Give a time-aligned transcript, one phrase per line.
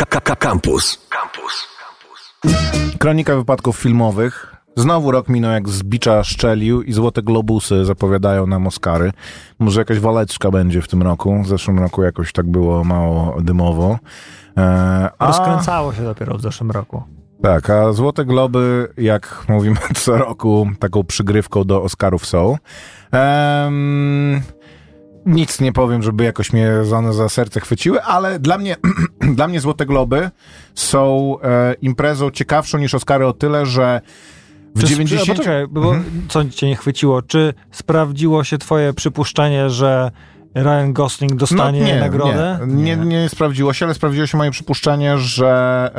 [0.00, 1.06] KKK Campus.
[1.10, 1.68] Campus.
[2.98, 4.56] Kronika wypadków filmowych.
[4.76, 9.12] Znowu rok minął jak z bicza szczelił i Złote Globusy zapowiadają nam Oscary.
[9.58, 11.42] Może jakaś waleczka będzie w tym roku.
[11.42, 13.98] W zeszłym roku jakoś tak było mało dymowo.
[14.56, 17.02] E, a, Rozkręcało się dopiero w zeszłym roku.
[17.42, 22.56] tak, a Złote Globy, jak mówimy co roku, taką przygrywką do Oscarów są.
[23.12, 24.42] Em,
[25.26, 28.76] nic nie powiem, żeby jakoś mnie one za serce chwyciły, ale dla mnie,
[29.36, 30.30] dla mnie Złote Globy
[30.74, 34.00] są e, imprezą ciekawszą niż Oscary o tyle, że
[34.74, 35.26] w Czy, 90...
[35.26, 36.26] Czy, poczekaj, bo Mhm.
[36.28, 37.22] co cię nie chwyciło?
[37.22, 40.10] Czy sprawdziło się twoje przypuszczenie, że
[40.54, 42.58] Ryan Gosling dostanie No, nie, nagrodę?
[42.66, 45.90] Nie, nie, nie sprawdziło się, ale sprawdziło się moje przypuszczenie, że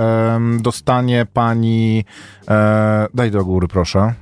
[0.59, 2.05] dostanie pani.
[2.49, 4.13] E, daj do góry, proszę.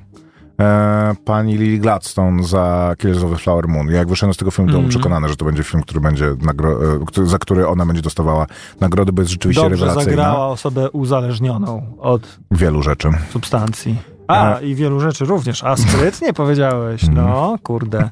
[0.60, 3.88] E, pani Lily Gladstone za Killers of the Flower Moon.
[3.90, 5.00] Jak wyszedłem z tego filmu, to byłem Mhm.
[5.00, 8.46] przekonany, że to będzie film, który będzie nagro- e, który- za który ona będzie dostawała
[8.80, 10.10] nagrody, bo jest rzeczywiście Dobrze rewelacyjna.
[10.22, 13.08] zagrała osobę uzależnioną od Wielu rzeczy.
[13.30, 13.96] substancji.
[14.28, 14.66] A, E.
[14.66, 15.64] i wielu rzeczy również.
[15.64, 17.04] A sprytnie powiedziałeś.
[17.08, 17.26] Mhm.
[17.28, 18.10] No, kurde.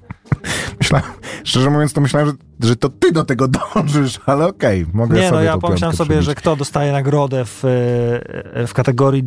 [0.78, 1.06] Myślałem,
[1.44, 5.22] szczerze mówiąc, to myślałem, że, że to ty do tego dążysz, ale okej, mogę Nie,
[5.28, 6.38] sobie no ja pomyślałem sobie, że przybić.
[6.38, 7.64] kto dostaje nagrodę w,
[8.54, 9.24] e, w kategorii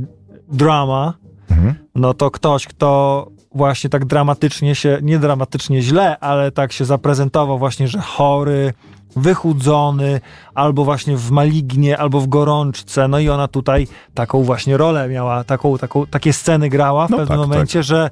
[0.51, 1.13] drama,
[1.51, 1.75] Mhm.
[1.95, 7.59] no to ktoś, kto właśnie tak dramatycznie się, nie dramatycznie źle, ale tak się zaprezentował
[7.59, 8.73] właśnie, że chory,
[9.15, 10.21] wychudzony,
[10.53, 13.07] albo właśnie w malignie, albo w gorączce.
[13.07, 17.17] No i ona tutaj taką właśnie rolę miała, taką, taką, takie sceny grała w No
[17.17, 18.09] pewnym tak, momencie, że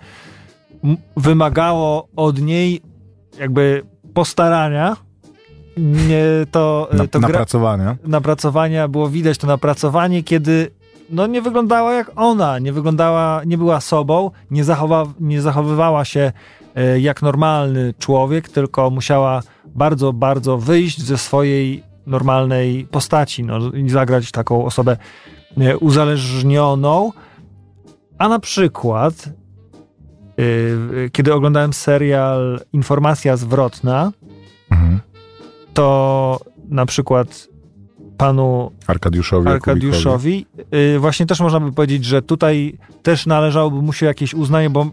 [0.84, 2.82] m- wymagało od niej
[3.40, 4.98] jakby postarania.
[5.78, 7.96] Nie, to, Na, to napracowania.
[8.04, 10.72] napracowania, było widać to napracowanie, kiedy
[11.12, 16.32] no nie wyglądała jak ona, nie wyglądała, nie była sobą, nie, zachowa, nie zachowywała się
[16.76, 23.90] e, jak normalny człowiek, tylko musiała bardzo, bardzo wyjść ze swojej normalnej postaci, no, i
[23.90, 24.98] zagrać taką osobę
[25.58, 27.12] e, uzależnioną.
[28.18, 34.12] A na przykład, e, kiedy oglądałem serial Informacja zwrotna,
[34.72, 35.00] Mhm.
[35.74, 37.48] to na przykład
[38.20, 39.48] panu Arkadiuszowi.
[39.50, 40.46] Arkadiuszowi.
[40.96, 44.84] y, Właśnie też można by powiedzieć, że tutaj też należałoby mu się jakieś uznanie, bo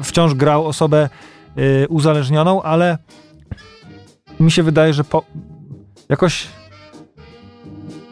[0.00, 1.08] y, wciąż grał osobę
[1.58, 2.98] y, uzależnioną, ale
[4.40, 5.22] mi się wydaje, że po,
[6.08, 6.46] jakoś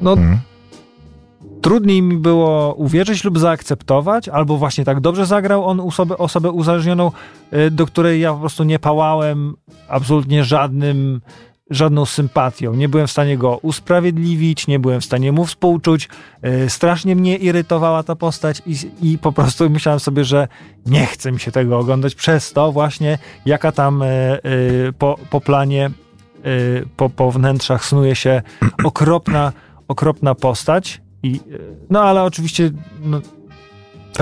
[0.01, 0.39] no Mhm.
[1.63, 7.13] trudniej mi było uwierzyć lub zaakceptować, albo właśnie tak dobrze zagrał on osobę, osobę uzależnioną,
[7.71, 9.55] do której ja po prostu nie pałałem
[9.89, 11.21] absolutnie żadnym,
[11.71, 12.75] żadną sympatią.
[12.75, 16.09] Nie byłem w stanie go usprawiedliwić, nie byłem w stanie mu współczuć.
[16.65, 20.49] Y, Strasznie mnie irytowała ta postać i, i po prostu myślałem sobie, że
[20.87, 24.07] nie chce mi się tego oglądać przez to właśnie, jaka tam y,
[24.45, 25.91] y, po, po planie,
[26.97, 28.43] po, po wnętrzach snuje się
[28.85, 29.53] okropna,
[29.89, 31.01] okropna postać.
[31.23, 31.41] I,
[31.91, 32.71] no ale oczywiście
[33.01, 33.21] no,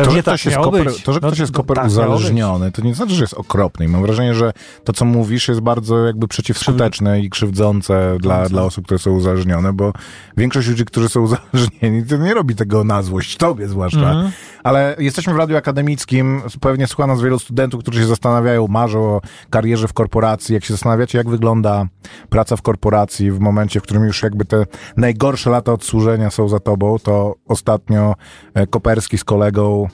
[0.04, 1.92] To, że tak ktoś jest koper, to, że No, ktoś jest koper tak być.
[1.92, 3.84] uzależniony, to nie znaczy, że jest okropny.
[3.84, 4.52] I mam wrażenie, że
[4.84, 9.72] to, co mówisz, jest bardzo jakby przeciwskuteczne i krzywdzące dla, dla osób, które są uzależnione,
[9.72, 9.92] bo
[10.36, 13.98] większość ludzi, którzy są uzależnieni, to nie robi tego na złość, tobie zwłaszcza.
[14.10, 14.30] Mhm.
[14.66, 19.20] Ale jesteśmy w radiu akademickim, pewnie słucha nas wielu studentów, którzy się zastanawiają, marzą o
[19.50, 20.54] karierze w korporacji.
[20.54, 21.86] Jak się zastanawiacie, jak wygląda
[22.28, 24.64] praca w korporacji w momencie, w którym już jakby te
[24.96, 28.14] najgorsze lata odsłużenia są za tobą, to ostatnio
[28.54, 29.88] e, Koperski z kolegą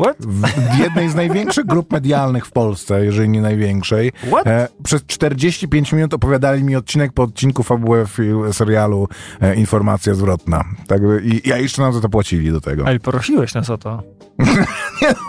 [0.00, 0.16] What?
[0.20, 4.46] w jednej z największych grup medialnych w Polsce, jeżeli nie największej, What?
[4.46, 8.04] e, przez 45 minut opowiadali mi odcinek po odcinku fabułę
[8.52, 9.08] serialu
[9.40, 10.64] e, Informacja Zwrotna.
[10.86, 12.86] Tak, I ja jeszcze nam za to płacili do tego.
[12.86, 14.02] Ale prosiłeś nas o to.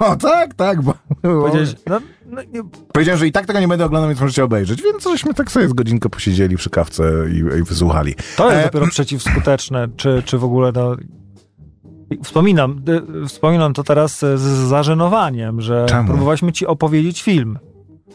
[0.01, 2.61] No tak, tak, bo Powiedziałeś, no, no, nie,
[2.93, 5.67] powiedziałem, że i tak tego nie będę oglądał, więc możecie obejrzeć, więc żeśmy tak sobie
[5.69, 8.15] z godzinkę posiedzieli przy kawce i, i wysłuchali.
[8.37, 10.95] to jest E, dopiero przeciwskuteczne, czy, czy w ogóle no,
[12.23, 12.81] Wspominam,
[13.23, 16.07] y, wspominam to teraz z zażenowaniem, że Czemu?
[16.07, 17.59] próbowaliśmy ci opowiedzieć film,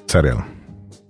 [0.06, 0.42] Serial.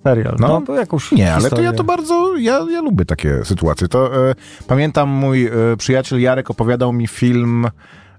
[0.04, 0.36] serial.
[0.38, 1.64] No, No, to jakąś Nie, ale to historię.
[1.64, 3.88] ja to bardzo, ja, ja lubię takie sytuacje.
[3.88, 4.34] To e,
[4.66, 7.66] pamiętam mój e, przyjaciel Jarek opowiadał mi film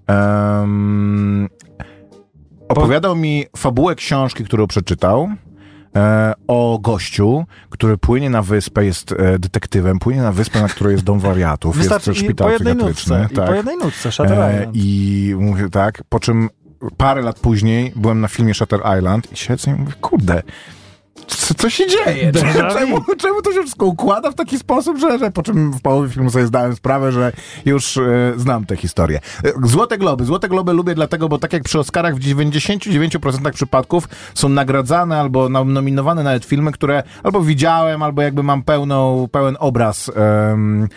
[0.07, 1.47] em,
[2.69, 5.35] opowiadał mi fabułę książki, którą przeczytał e,
[6.47, 11.03] o gościu, który płynie na wyspę, jest e, detektywem, płynie na wyspę, na której jest
[11.03, 13.19] dom wariatów, Wystarczy jest i szpital po jednej psychiatryczny.
[13.19, 14.67] nutce, i po jednej nutce, Shutter E.
[14.73, 16.49] I mówię tak, po czym
[16.97, 20.43] parę lat później byłem na filmie Shutter Island i siedzę i mówię, kurde,
[21.51, 22.31] co, co się dzieje?
[22.73, 26.09] Czemu, czemu to się wszystko układa w taki sposób, że, że po czym w połowie
[26.09, 27.31] filmu sobie zdałem sprawę, że
[27.65, 29.19] już e, znam tę historię.
[29.43, 30.25] E, Złote Globy.
[30.25, 35.49] Złote Globy lubię dlatego, bo tak jak przy Oscarach w 99% przypadków są nagradzane albo
[35.49, 40.87] nominowane nawet filmy, które albo widziałem, albo jakby mam pełną, pełen obraz em,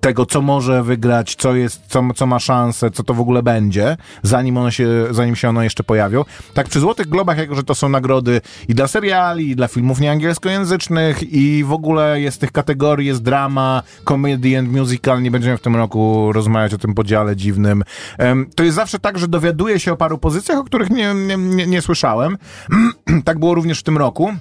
[0.00, 3.96] tego, co może wygrać, co jest, co, co ma szansę, co to w ogóle będzie,
[4.22, 6.24] zanim ono się, zanim się ono jeszcze pojawią.
[6.54, 10.00] Tak przy Złotych Globach, jako że to są nagrody i dla seriali, i dla filmów
[10.00, 15.60] nieangielskojęzycznych i w ogóle jest tych kategorii, jest drama, comedy and musical, nie będziemy w
[15.60, 17.84] tym roku rozmawiać o tym podziale dziwnym.
[18.54, 21.66] To jest zawsze tak, że dowiaduję się o paru pozycjach, o których nie, nie, nie,
[21.66, 22.38] nie słyszałem.
[23.24, 24.32] tak było również w tym roku.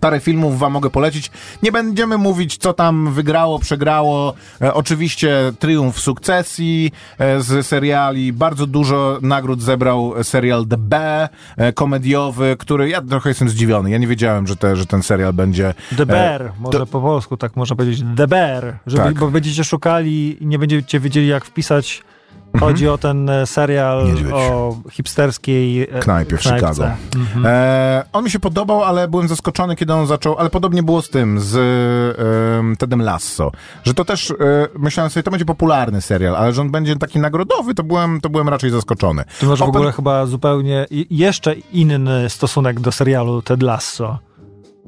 [0.00, 1.30] Parę filmów wam mogę polecić.
[1.62, 4.34] Nie będziemy mówić, co tam wygrało, przegrało.
[4.60, 8.32] E, oczywiście triumf sukcesji e, z seriali.
[8.32, 13.90] Bardzo dużo nagród zebrał serial The B, e, komediowy, który ja trochę jestem zdziwiony.
[13.90, 15.74] Ja nie wiedziałem, że, te, że ten serial będzie...
[15.96, 18.04] The Bear, może po polsku tak można powiedzieć.
[18.16, 19.14] The Bear, żeby, Tak.
[19.14, 22.02] bo będziecie szukali i nie będziecie wiedzieli jak wpisać.
[22.60, 24.32] Chodzi o ten e, serial Niedźwiedź.
[24.34, 26.68] o hipsterskiej e, Knajpie w knajpce.
[26.72, 26.90] Chicago.
[27.16, 27.46] Mhm.
[27.46, 31.10] E, on mi się podobał, ale byłem zaskoczony, kiedy on zaczął, ale podobnie było z
[31.10, 31.56] tym, z
[32.58, 33.52] em, Tedem Lasso,
[33.84, 34.34] że to też, e,
[34.78, 38.28] myślałem sobie, to będzie popularny serial, ale że on będzie taki nagrodowy, to byłem, to
[38.28, 39.24] byłem raczej zaskoczony.
[39.40, 44.18] Ty masz w Open- ogóle chyba zupełnie jeszcze inny stosunek do serialu Ted Lasso.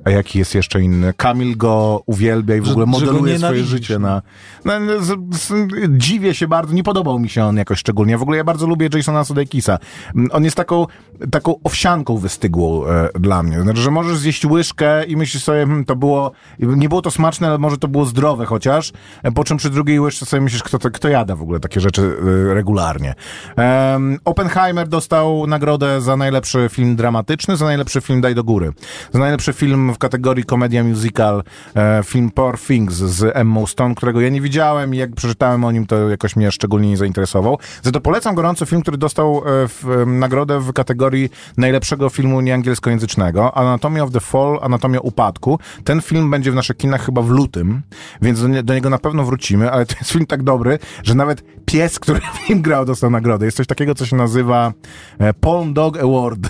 [0.08, 1.14] A jaki jest jeszcze inny?
[1.16, 4.22] Kamil go uwielbia i w Że- ogóle modeluje swoje życie na...
[4.64, 5.52] na no, z, z,
[5.98, 8.18] dziwię się bardzo, nie podobał mi się on jakoś szczególnie.
[8.18, 9.78] W ogóle ja bardzo lubię Jasona Sudeikisa.
[10.14, 10.86] Mm, On jest taką,
[11.30, 13.62] taką owsianką wystygłą e, dla mnie.
[13.62, 16.32] Znaczy, że możesz zjeść łyżkę i myślisz sobie, hmm, to było...
[16.58, 18.92] Nie było to smaczne, ale może to było zdrowe chociaż.
[19.22, 21.80] E, Po czym przy drugiej łyżce sobie myślisz, kto, to, kto jada w ogóle takie
[21.80, 22.16] rzeczy
[22.50, 23.14] e, regularnie.
[23.56, 28.72] Em, Oppenheimer dostał nagrodę za najlepszy film dramatyczny, za najlepszy film Daj do góry.
[29.12, 31.42] Za najlepszy film w kategorii komedia musical,
[31.76, 35.72] e, film Poor Things z Emma Stone, którego ja nie widziałem i jak przeczytałem o
[35.72, 37.58] nim, to jakoś mnie szczególnie nie zainteresował.
[37.82, 42.40] Za to polecam gorąco film, który dostał e, w, em, nagrodę w kategorii najlepszego filmu
[42.40, 43.56] nieangielskojęzycznego.
[43.56, 45.58] Anatomia of the Fall, Anatomia Upadku.
[45.84, 47.82] Ten film będzie w naszych kinach chyba w lutym,
[48.22, 51.14] więc do, nie, do niego na pewno wrócimy, ale to jest film tak dobry, że
[51.14, 53.46] nawet pies, który w nim grał, dostał nagrodę.
[53.46, 54.72] Jest coś takiego, co się nazywa
[55.18, 56.40] e, Palm Dog Award.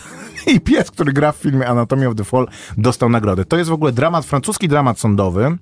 [0.54, 2.46] I pies, który gra w filmie Anatomy of the Fall,
[2.76, 3.44] dostał nagrodę.
[3.44, 5.56] To jest w ogóle dramat, francuski dramat sądowy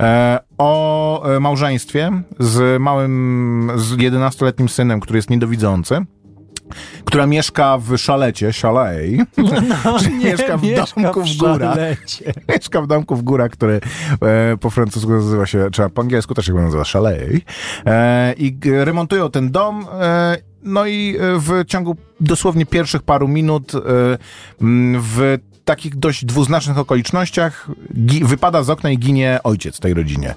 [0.00, 6.06] e, o e, małżeństwie z małym, z 11-letnim synem, który jest niedowidzący.
[7.04, 9.28] Która mieszka w szalecie, chalet,
[10.00, 11.74] czyli mieszka w domku w górach.
[11.74, 12.32] szalecie.
[12.48, 13.80] Mieszka w domku w górach, który
[14.22, 17.22] e, po francusku nazywa się, czy po angielsku też się nazywa chalet.
[17.86, 19.86] E, I remontują ten dom.
[20.00, 23.78] E, no i e, w ciągu dosłownie pierwszych paru minut e,
[25.00, 27.68] w takich dość dwuznacznych okolicznościach
[28.22, 30.34] wypada z okna i ginie ojciec tej rodzinie.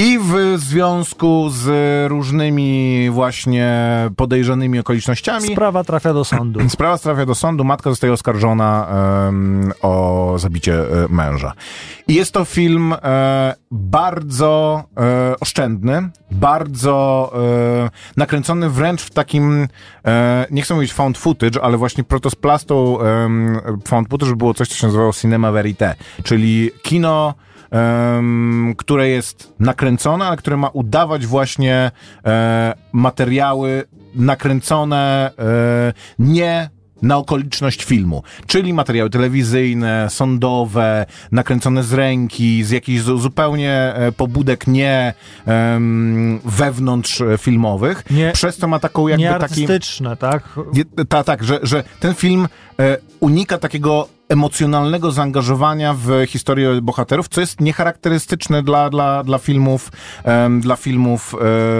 [0.00, 1.66] I w związku z
[2.10, 3.70] różnymi właśnie
[4.16, 6.60] podejrzanymi okolicznościami Sprawa trafia do sądu.
[6.68, 8.88] Sprawa trafia do sądu, matka zostaje oskarżona
[9.28, 11.52] em, o zabicie e, męża.
[12.08, 17.30] I jest to film e, bardzo e, oszczędny, bardzo
[17.84, 19.68] e, nakręcony wręcz w takim,
[20.04, 22.98] e, nie chcę mówić found footage, ale właśnie protosplastą
[23.88, 27.34] found footage było coś, co się nazywało cinema verite, czyli kino
[27.70, 31.90] em, które jest nakręcone, ale które ma udawać właśnie
[32.26, 33.84] e, materiały
[34.14, 36.70] nakręcone e, nie
[37.02, 44.12] na okoliczność filmu, czyli materiały telewizyjne, sądowe, nakręcone z ręki, z jakichś zu- zupełnie e,
[44.12, 45.14] pobudek nie
[45.46, 49.38] em, wewnątrz e, filmowych, Nie- przez co ma taką jakby taki...
[49.60, 50.48] Nieartystyczne, tak?
[50.72, 52.48] Nie, Ta, tak, że, że ten film
[52.80, 59.92] e, unika takiego emocjonalnego zaangażowania w historię bohaterów, co jest niecharakterystyczne dla, dla, dla filmów,
[60.24, 61.34] em, dla filmów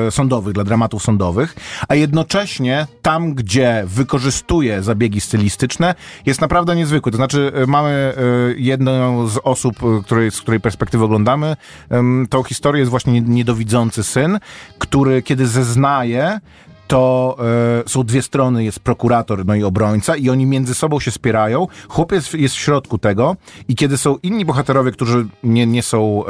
[0.06, 1.56] e, sądowych, dla dramatów sądowych,
[1.88, 5.94] a jednocześnie tam, gdzie wykorzystuje zabiegi stylistyczne,
[6.26, 7.12] jest naprawdę niezwykły.
[7.12, 8.14] To znaczy, e, mamy e,
[8.56, 11.56] jedną z osób, której, z której perspektywy oglądamy,
[11.90, 14.38] em, tą historię jest właśnie niedowidzący syn,
[14.78, 16.40] który kiedy zeznaje,
[16.88, 17.36] to
[17.84, 21.66] e, są dwie strony, jest prokurator, no i obrońca i oni między sobą się spierają.
[21.88, 23.36] Chłopiec jest w środku tego
[23.68, 26.24] i kiedy są inni bohaterowie, którzy nie, nie są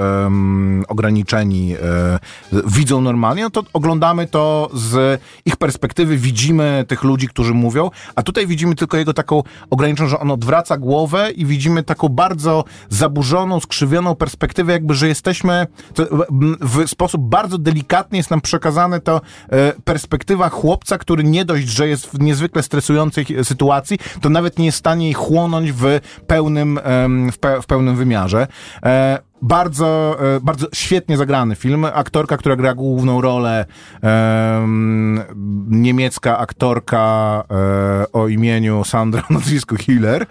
[0.89, 2.19] ograniczeni, e,
[2.67, 8.23] widzą normalnie, no to oglądamy to z ich perspektywy, widzimy tych ludzi, którzy mówią, a
[8.23, 13.61] tutaj widzimy tylko jego taką ograniczoną, że on odwraca głowę i widzimy taką bardzo zaburzoną,
[13.61, 15.67] skrzywioną perspektywę, jakby, że jesteśmy,
[16.61, 21.89] w sposób bardzo delikatny jest nam przekazane to e, perspektywa chłopca, który nie dość, że
[21.89, 26.81] jest w niezwykle stresującej sytuacji, to nawet nie jest w stanie jej chłonąć w pełnym,
[27.33, 28.47] w, pe, w pełnym wymiarze.
[29.43, 31.85] Bardzo, e, bardzo świetnie zagrany film.
[31.85, 33.67] Aktorka, która gra główną rolę,
[34.03, 35.21] em,
[35.69, 40.27] niemiecka aktorka e, o imieniu Sandra, nazwisku Hiller,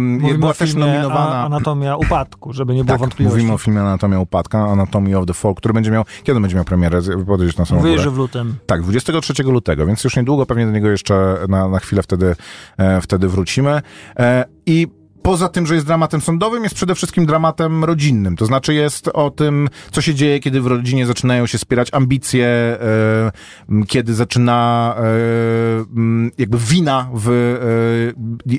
[0.00, 1.44] Mówimy była też nominowana.
[1.44, 3.36] Anatomia upadku, żeby nie było tak, wątpliwości.
[3.36, 6.64] mówimy o filmie Anatomia Upadka, Anatomy of the Fall, który będzie miał, kiedy będzie miał
[6.64, 7.00] premierę?
[7.26, 8.56] Podejść na samą że w lutym.
[8.66, 12.36] Tak, 23 lutego, więc już niedługo pewnie do niego jeszcze na, na chwilę wtedy,
[12.76, 13.82] e, wtedy wrócimy.
[14.18, 14.97] E, I
[15.28, 18.36] poza tym, że jest dramatem sądowym, jest przede wszystkim dramatem rodzinnym.
[18.36, 22.46] To znaczy jest o tym, co się dzieje, kiedy w rodzinie zaczynają się spierać ambicje,
[22.46, 23.30] e,
[23.86, 25.02] kiedy zaczyna e,
[26.38, 28.54] jakby wina w, e,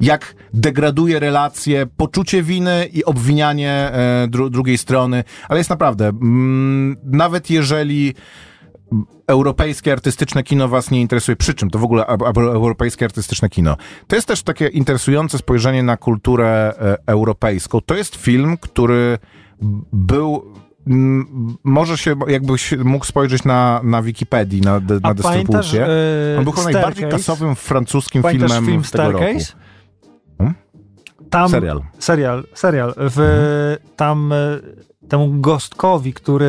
[0.00, 3.92] jak degraduje relacje, poczucie winy i obwinianie
[4.28, 5.24] dru, drugiej strony.
[5.48, 6.12] Ale jest naprawdę,
[7.04, 8.14] nawet jeżeli
[9.26, 11.36] europejskie artystyczne kino was nie interesuje.
[11.36, 12.06] Przy czym to w ogóle
[12.36, 13.76] europejskie artystyczne kino?
[14.06, 17.80] To jest też takie interesujące spojrzenie na kulturę e, europejską.
[17.80, 19.18] To jest film, który
[19.92, 20.54] był
[21.64, 25.86] może się, jakbyś mógł spojrzeć na, na Wikipedii, na, na A pamiętasz dystrybucję.
[25.86, 29.18] e, On był chyba najbardziej kasowym francuskim Pamiętasz filmem film tego roku.
[29.24, 29.52] Staircase?
[30.38, 30.54] Hmm?
[31.30, 31.80] Tam, Serial.
[31.98, 32.94] Serial, serial.
[32.96, 33.96] W, Mhm.
[33.96, 34.36] Tam e,
[35.08, 36.48] temu gostkowi, który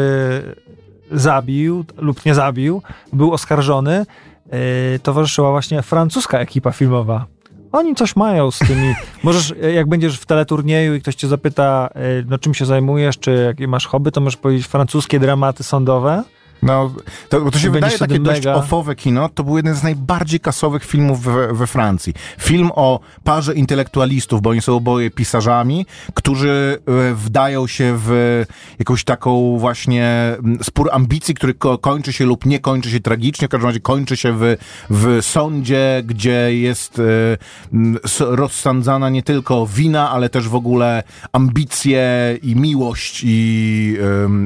[1.11, 2.81] zabił lub nie zabił,
[3.13, 4.05] był oskarżony,
[4.49, 7.25] e, towarzyszyła właśnie francuska ekipa filmowa.
[7.71, 8.93] Oni coś mają z tymi.
[9.23, 13.19] Możesz, e, jak będziesz w teleturnieju i ktoś cię zapyta, e, no czym się zajmujesz,
[13.19, 16.23] czy jakie masz hobby, to możesz powiedzieć francuskie dramaty sądowe.
[16.63, 16.91] No,
[17.29, 20.85] to, bo to się wydaje takie dość ofowe kino, to był jeden z najbardziej kasowych
[20.85, 22.13] filmów we, we Francji.
[22.39, 28.43] Film o parze intelektualistów, bo oni są oboje pisarzami, którzy e, wdają się w
[28.79, 33.51] jakąś taką właśnie spór ambicji, który ko kończy się lub nie kończy się tragicznie, w
[33.51, 34.55] każdym razie kończy się w,
[34.89, 42.55] w sądzie, gdzie jest e, rozsądzana nie tylko wina, ale też w ogóle ambicje i
[42.55, 43.97] miłość i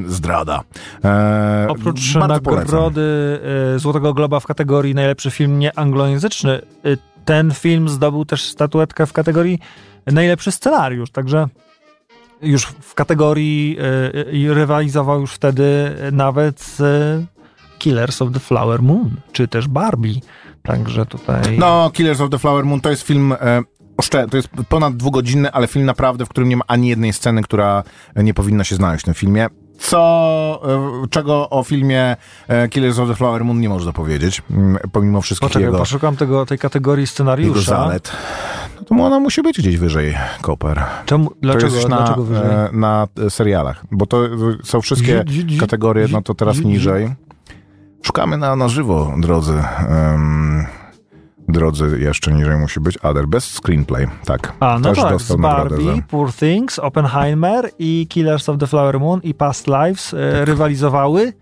[0.07, 0.63] zdrada.
[1.03, 1.65] E,
[2.15, 3.39] Oprócz nagrody
[3.75, 6.61] e, Złotego Globa w kategorii najlepszy film nieanglojęzyczny, e,
[7.25, 9.59] ten film zdobył też statuetkę w kategorii
[10.05, 11.47] najlepszy scenariusz, także
[12.41, 16.81] już w kategorii e, i rywalizował już wtedy nawet z
[17.79, 20.19] Killers of the Flower Moon, czy też Barbie.
[20.63, 21.57] Także tutaj...
[21.59, 23.33] No, Killers of the Flower Moon to jest film.
[23.41, 23.61] E,
[24.29, 27.83] to jest ponad dwugodzinny, ale film naprawdę, w którym nie ma ani jednej sceny, która
[28.15, 29.47] nie powinna się znaleźć w tym filmie.
[29.79, 30.61] Co,
[31.03, 32.15] e, czego o filmie
[32.47, 36.15] e, Killers of the Flower Moon nie można powiedzieć, mm, pomimo wszystkich Poczekaj, jego, poszukam
[36.17, 37.61] tego, tej kategorii jego scenariusza.
[37.61, 38.11] zalet.
[38.79, 40.83] No to ona musi być gdzieś wyżej, Koper.
[41.05, 42.45] Czemu, To dlaczego, jest na, dlaczego wyżej?
[42.45, 44.21] e, na serialach, bo to
[44.63, 45.23] są wszystkie
[45.59, 47.15] kategorie, no to teraz niżej.
[48.01, 49.53] Szukamy na, na żywo, drodzy.
[49.89, 50.65] em,
[51.55, 52.97] drodzy, jeszcze niżej musi być.
[52.97, 54.53] Other Best Screenplay, tak.
[54.59, 56.01] A, no Też tak, dostał Barbie, za...
[56.09, 61.33] Poor Things, Oppenheimer i Killers of the Flower Moon i Past Lives e, rywalizowały,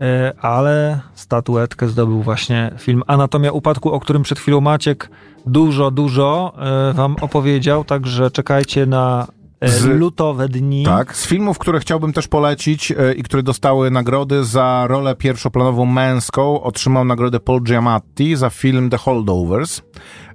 [0.00, 5.10] e, ale statuetkę zdobył właśnie film Anatomia Upadku, o którym przed chwilą Maciek
[5.46, 6.52] dużo, dużo
[6.90, 9.26] e, wam opowiedział, także czekajcie na
[9.62, 10.84] Z- lutowe dni.
[10.84, 15.84] Tak, z filmów, które chciałbym też polecić e, i które dostały nagrody za rolę pierwszoplanową
[15.86, 19.82] męską, otrzymał nagrodę Paul Giamatti za film The Holdovers.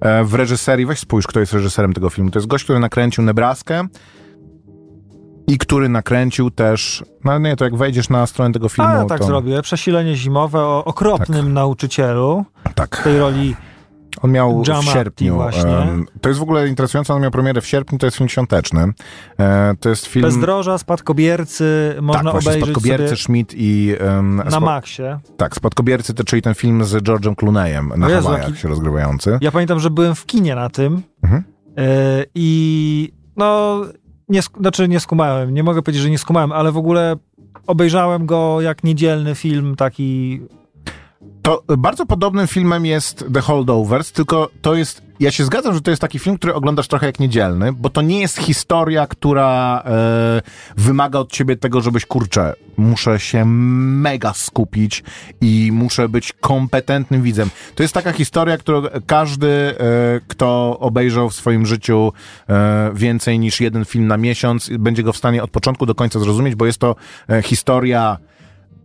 [0.02, 2.32] E, w reżyserii, weź spójrz, kto jest reżyserem tego filmu.
[2.32, 3.88] To jest gość, który nakręcił Nebraskę
[5.48, 9.06] i który nakręcił też, no nie, to jak wejdziesz na stronę tego filmu, A ja
[9.06, 9.26] tak to...
[9.26, 9.62] zrobię.
[9.62, 12.46] Przesilenie zimowe o okropnym nauczycielu.
[12.70, 13.56] W Tak, tej roli
[14.22, 15.36] on miał w Giamatti sierpniu.
[15.36, 15.88] właśnie.
[16.22, 18.94] to jest w ogóle interesujące, on miał premierę w sierpniu, to jest film świąteczny.
[19.40, 20.26] E, to jest film...
[20.26, 23.96] Bezdroża, Spadkobiercy, można tak, właśnie, obejrzeć Spadkobiercy, sobie Schmidt i...
[24.00, 25.20] em, na Maxie.
[25.38, 29.38] Tak, Spadkobiercy, to, czyli ten film z George'em Clooneyem na Jezu, Hawajach jaki- się rozgrywający.
[29.42, 31.44] Ja pamiętam, że byłem w kinie na tym Mhm.
[31.78, 33.82] e, i no,
[34.30, 37.16] nie, znaczy nie skumałem, nie mogę powiedzieć, że nie skumałem, ale w ogóle
[37.68, 40.42] obejrzałem go jak niedzielny film taki...
[41.46, 45.92] To bardzo podobnym filmem jest The Holdovers, tylko to jest, ja się zgadzam, że to
[45.92, 50.42] jest taki film, który oglądasz trochę jak niedzielny, bo to nie jest historia, która e,
[50.78, 55.04] wymaga od ciebie tego, żebyś, kurczę, muszę się mega skupić
[55.42, 57.50] i muszę być kompetentnym widzem.
[57.76, 59.76] To jest taka historia, którą każdy, e,
[60.28, 62.14] kto obejrzał w swoim życiu
[62.50, 66.20] e, więcej niż jeden film na miesiąc, będzie go w stanie od początku do końca
[66.20, 66.96] zrozumieć, bo jest to
[67.30, 68.18] e, historia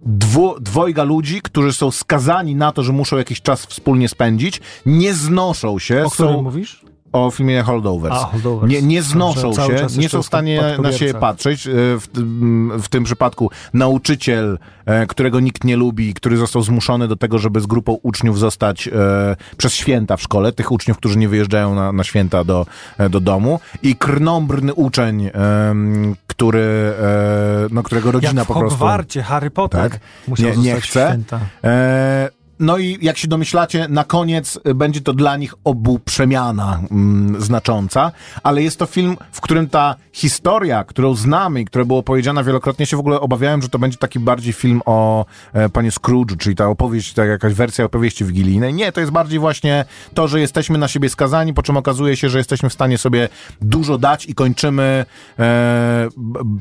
[0.03, 5.15] dwu, dwojga ludzi, którzy są skazani na to, że muszą jakiś czas wspólnie spędzić, nie
[5.15, 6.85] znoszą się, O którym są mówisz?
[7.13, 8.17] O filmie Holdovers.
[8.17, 8.73] A, Holdovers.
[8.73, 11.67] Nie, nie znoszą Dobrze, się, nie są w stanie na siebie patrzeć.
[11.67, 17.09] E, W, tym- w tym przypadku nauczyciel, e, którego nikt nie lubi, który został zmuszony
[17.09, 18.93] do tego, żeby z grupą uczniów zostać e,
[19.57, 22.67] przez święta w szkole, tych uczniów, którzy nie wyjeżdżają na, na święta do,
[22.99, 28.79] e, do domu i krnąbrny uczeń, em, który, e, no, którego rodzina Jak po prostu...
[28.79, 30.01] Hogwarcie Harry Potter Tak.
[30.29, 31.07] musiał Nie- nie chce.
[31.09, 31.41] święta.
[31.65, 32.29] E,
[32.61, 37.41] no i jak się domyślacie, na koniec y, będzie to dla nich obu przemiana mm,
[37.43, 38.13] znacząca,
[38.43, 42.87] ale jest to film, w którym ta historia, którą znamy i która była powiedziana wielokrotnie,
[42.87, 46.57] się w ogóle obawiałem, że to będzie taki bardziej film o e, panie Scrooge, czyli
[46.57, 48.75] ta opowieść, tak jakaś wersja opowieści wigilijnej.
[48.75, 52.29] Nie, to jest bardziej właśnie to, że jesteśmy na siebie skazani, po czym okazuje się,
[52.29, 53.29] że jesteśmy w stanie sobie
[53.61, 55.05] dużo dać i kończymy
[55.39, 56.09] e,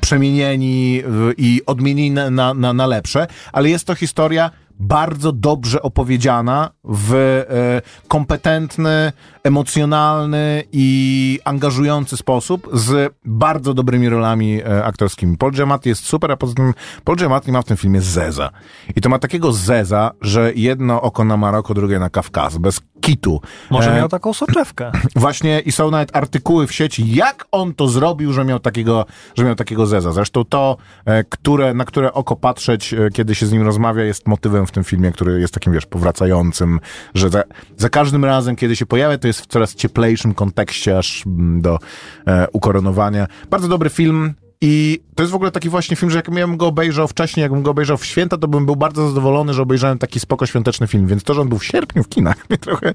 [0.02, 1.04] przemienieni
[1.38, 7.82] i odmienieni na, na, na lepsze, ale jest to historia bardzo dobrze opowiedziana w e,
[8.08, 9.12] kompetentny,
[9.50, 15.38] emocjonalny i angażujący sposób z bardzo dobrymi rolami e, aktorskimi.
[15.38, 18.50] Paul Giamatti jest super, a poza tym Paul Giamatti ma w tym filmie zeza.
[18.96, 23.42] I to ma takiego zeza, że jedno oko na Maroko, drugie na Kawkaz, bez kitu.
[23.70, 24.92] Może E, miał taką soczewkę.
[25.16, 29.46] Właśnie i są nawet artykuły w sieci, jak on to zrobił, że miał takiego, że
[29.46, 30.12] miał takiego zeza.
[30.12, 34.68] Zresztą to, e, które, na które oko patrzeć, kiedy się z nim rozmawia, jest motywem
[34.68, 36.80] w tym filmie, który jest takim, wiesz, powracającym,
[37.16, 37.44] że za,
[37.78, 41.80] za każdym razem, kiedy się pojawia, to jest w coraz cieplejszym kontekście aż mm, do
[42.28, 43.28] e, ukoronowania.
[43.50, 44.34] Bardzo dobry film.
[44.62, 47.72] I to jest w ogóle taki właśnie film, że jakbym go obejrzał wcześniej, jakbym go
[47.72, 51.08] obejrzał w święta, to bym był bardzo zadowolony, że obejrzałem taki spoko świąteczny film.
[51.08, 52.94] Więc to, że on był w sierpniu w kinach, mnie trochę,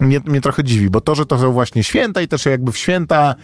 [0.00, 2.78] mnie, mnie trochę dziwi, bo to, że to są właśnie święta i też jakby w
[2.78, 3.34] święta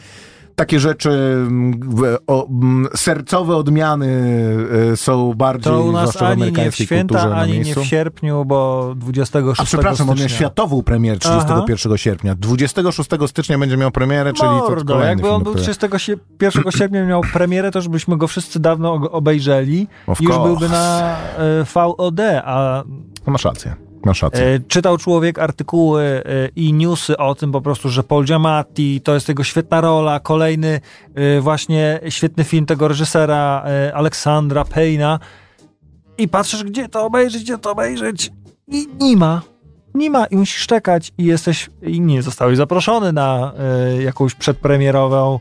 [0.56, 1.80] takie rzeczy, mm,
[2.26, 4.08] o, mm, sercowe odmiany
[4.92, 8.92] e, są bardziej, To u nas ani nie w święta, ani nie w sierpniu, bo
[8.96, 10.36] 26 A przepraszam, on miał stycznia.
[10.36, 11.96] światową premierę 31 Aha.
[11.98, 12.34] sierpnia.
[12.34, 17.04] 26 stycznia będzie miał premierę, czyli to Mordo, kolejny jakby on był którego- 31 sierpnia
[17.06, 19.86] miał premierę, to już byśmy go wszyscy dawno obejrzeli.
[20.06, 20.48] Of Już course.
[20.48, 22.84] byłby na e, VOD, a
[23.26, 23.75] No masz rację,
[24.06, 24.46] masz rację.
[24.46, 26.22] e, czytał człowiek artykuły e,
[26.56, 30.80] i newsy o tym po prostu, że Paul Giamatti, to jest jego świetna rola, kolejny
[31.14, 35.18] e, właśnie świetny film tego reżysera e, Aleksandra Payna
[36.18, 38.32] i patrzysz, gdzie to obejrzeć, gdzie to obejrzeć
[38.68, 39.42] i nie ma.
[39.94, 43.52] Nie ma i musisz czekać i jesteś, i nie zostałeś zaproszony na
[44.00, 45.40] jakąś przedpremierową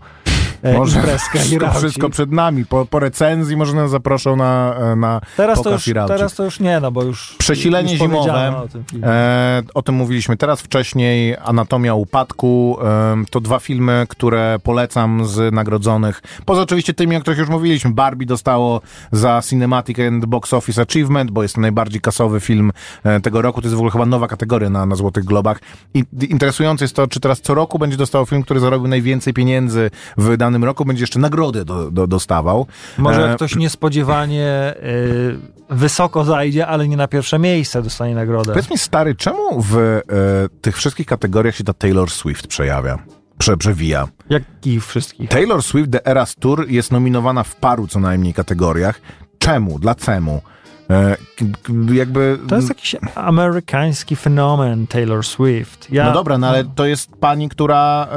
[0.73, 2.65] Może imprezkę wszystko, wszystko przed nami.
[2.65, 6.13] Po, po recenzji może nas zaproszą na, e, na Teraz to, pokaz już, i rauci.
[6.13, 8.57] teraz to już nie, no bo już Przesilenie już zimowe.
[8.57, 9.03] O, tym.
[9.03, 11.35] E, o tym mówiliśmy teraz wcześniej.
[11.43, 12.77] Anatomia upadku.
[12.83, 16.21] E, to dwa filmy, które polecam z nagrodzonych.
[16.45, 17.91] Poza oczywiście tymi, o których już mówiliśmy.
[17.91, 22.71] Barbie dostało za Cinematic and Box Office Achievement, bo jest to najbardziej kasowy film
[23.03, 23.61] e, tego roku.
[23.61, 25.59] To jest w ogóle chyba nowa kategoria na, na Złotych Globach.
[25.93, 29.91] I interesujące jest to, czy teraz co roku będzie dostawał film, który zarobił najwięcej pieniędzy
[30.17, 32.67] w danym roku, będzie jeszcze nagrodę do, do, dostawał.
[32.97, 38.53] Może E, jak ktoś niespodziewanie y, wysoko zajdzie, ale nie na pierwsze miejsce dostanie nagrodę.
[38.53, 40.01] Powiedz mi, stary, czemu w e,
[40.61, 42.99] tych wszystkich kategoriach się ta Taylor Swift przejawia?
[43.37, 44.07] Prze, przewija.
[44.29, 45.29] Jakich wszystkich?
[45.29, 49.01] Taylor Swift The Eras Tour jest nominowana w paru co najmniej kategoriach.
[49.39, 49.79] Czemu?
[49.79, 50.41] Dla czemu?
[50.89, 51.17] E,
[51.93, 52.39] jakby...
[52.47, 55.91] To jest jakiś amerykański fenomen Taylor Swift.
[55.91, 58.07] Ja, No dobra, no ale to jest pani, która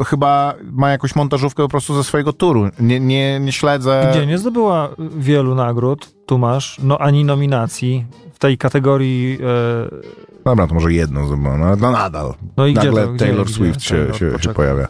[0.00, 2.68] e, chyba ma jakąś montażówkę po prostu ze swojego turu.
[2.80, 4.08] Nie, nie, nie śledzę...
[4.10, 9.38] Gdzie nie zdobyła wielu nagród, tu masz, no ani nominacji w tej kategorii.
[9.42, 12.34] E, Dobra, to może jedną zobaczę, no, no nadal.
[12.56, 13.54] no i Nagle gdzie to, gdzie, Taylor gdzie?
[13.54, 14.88] Swift się, Taylor, się, się pojawia.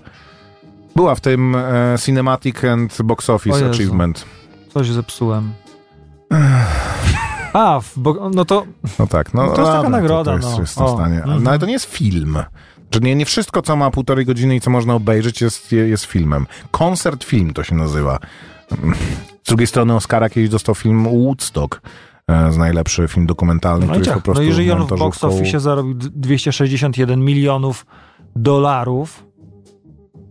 [0.96, 3.70] Była w tym e, Cinematic and Box Office.
[3.70, 4.24] Achievement.
[4.74, 5.52] Coś zepsułem.
[7.52, 8.64] A, bo, no to
[8.98, 10.60] No tak, no, No to jest taka nagroda, To, to jest, no.
[10.60, 11.16] jest O, stanie.
[11.16, 11.42] mhm.
[11.42, 12.38] No ale to nie jest film.
[12.94, 16.46] Że nie, nie wszystko, co ma półtorej godziny i co można obejrzeć, jest, jest filmem.
[16.70, 18.18] Koncert film to się nazywa.
[19.44, 21.80] Z drugiej strony Oscara kiedyś dostał film Woodstock
[22.28, 24.16] e, z najlepszy film dokumentalny, No, który jest ciach.
[24.18, 27.86] po prostu no jeżeli on w box office zarobił d- 261 milionów
[28.36, 29.24] dolarów,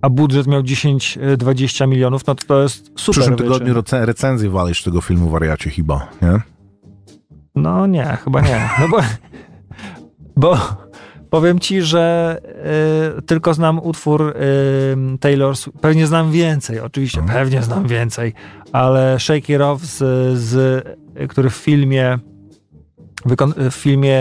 [0.01, 3.37] a budżet miał 10-20 milionów, no to to jest W super przyszłym wyczyn.
[3.53, 6.39] tygodniu rece- recenzję walisz tego filmu Wariacie chyba, nie?
[7.55, 8.69] No nie, chyba nie.
[8.79, 8.97] No bo,
[10.35, 10.57] bo
[11.29, 12.37] powiem ci, że
[13.17, 14.33] y, tylko znam utwór y,
[15.19, 15.77] Taylor Swift.
[15.79, 17.39] Pewnie znam więcej, oczywiście, Mhm.
[17.39, 18.33] pewnie znam więcej,
[18.71, 19.97] ale Shake It Off, z,
[20.39, 20.83] z,
[21.29, 22.19] który w filmie
[23.69, 24.19] w filmie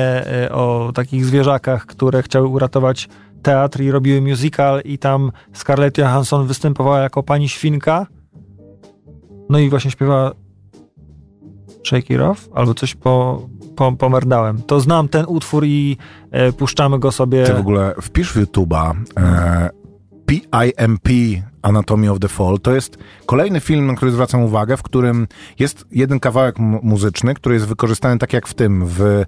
[0.51, 3.09] o takich zwierzakach, które chciały uratować
[3.43, 8.07] teatr i robiły musical i tam Scarlett Johansson występowała jako pani świnka.
[9.49, 10.33] No i właśnie śpiewała
[11.87, 13.47] Shake It Off, albo coś po,
[13.77, 14.63] po, pomerdałem.
[14.63, 15.97] To znam ten utwór i
[16.31, 17.45] e, puszczamy go sobie.
[17.45, 19.71] Ty w ogóle wpisz w YouTube'a e,
[20.29, 21.09] PIMP
[21.63, 22.59] Anatomy of the Fall.
[22.63, 25.27] To jest kolejny film, na który zwracam uwagę, w którym
[25.59, 29.25] jest jeden kawałek mu- muzyczny, który jest wykorzystany tak jak w tym, w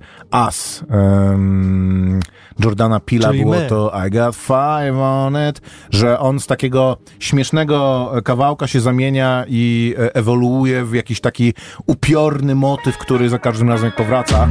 [0.47, 0.85] Us.
[0.91, 2.21] Um,
[2.65, 3.67] Jordana Pila Czyli było my.
[3.67, 5.61] to I got five on it,
[5.91, 11.55] że on z takiego śmiesznego kawałka się zamienia i e, ewoluuje w jakiś taki
[11.87, 14.49] upiorny motyw, który za każdym razem jak powraca.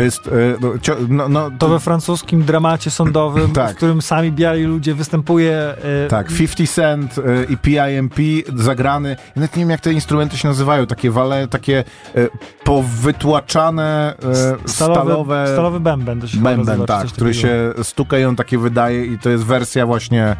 [0.00, 0.30] To jest, e,
[1.08, 3.72] no, no, no, To we francuskim dramacie sądowym, Tak.
[3.72, 5.74] w którym sami biali ludzie występuje.
[6.04, 8.14] e, Tak, 50 Cent y, i PIMP
[8.56, 9.08] zagrany.
[9.08, 10.86] Ja nawet nie wiem, jak te instrumenty się nazywają.
[10.86, 11.84] Takie wale, takie
[12.64, 14.14] powytłaczane
[14.66, 15.48] Stalowy, stalowe...
[15.52, 16.20] stalowy bęben.
[16.20, 19.44] To się Bęben, nazywa, tak, który się stuka i on takie wydaje i to jest
[19.44, 20.36] wersja właśnie...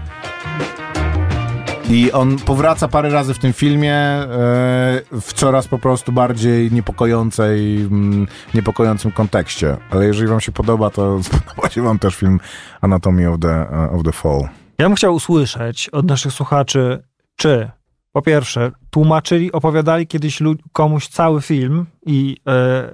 [1.90, 4.26] I on powraca parę razy w tym filmie e,
[5.20, 9.76] w coraz po prostu bardziej niepokojącej, mm, niepokojącym kontekście.
[9.90, 12.40] Ale jeżeli wam się podoba, to spodoba się wam też film
[12.80, 14.40] Anatomy of the, of the Fall.
[14.78, 17.02] Ja bym chciał usłyszeć od naszych słuchaczy,
[17.36, 17.70] czy
[18.12, 22.90] po pierwsze tłumaczyli, opowiadali kiedyś komuś cały film i e,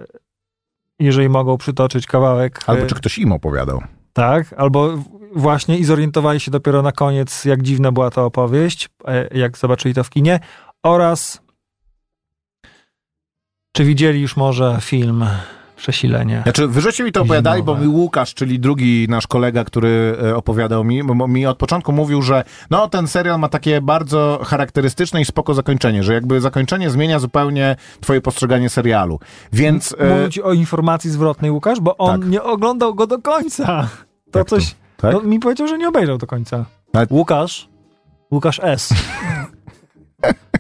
[0.99, 3.83] jeżeli mogą przytoczyć kawałek, Albo e, czy ktoś im opowiadał.
[4.13, 4.99] tak, albo
[5.37, 9.94] właśnie i zorientowali się dopiero na koniec, jak dziwna była ta opowieść, e, jak zobaczyli
[9.94, 10.40] to w kinie,
[10.83, 11.40] oraz
[13.72, 15.27] czy widzieli już może film
[15.77, 16.40] Przesilenie.
[16.42, 20.37] Znaczy, wy żeście mi to opowiadali, bo mi Łukasz, czyli drugi nasz kolega, który e,
[20.37, 25.25] opowiadał mi, mi od początku mówił, że no ten serial ma takie bardzo charakterystyczne i
[25.25, 29.20] spoko zakończenie, że jakby zakończenie zmienia zupełnie twoje postrzeganie serialu.
[29.53, 29.96] Więc...
[29.99, 32.31] e, Mówił ci o informacji zwrotnej, Łukasz, bo on Tak.
[32.31, 33.88] nie oglądał go do końca.
[34.31, 34.57] To Jak to?
[34.97, 35.13] Tak?
[35.13, 36.65] No, mi powiedział, że nie obejrzał do końca.
[36.93, 37.69] Ale- Łukasz.
[38.31, 38.95] Łukasz S.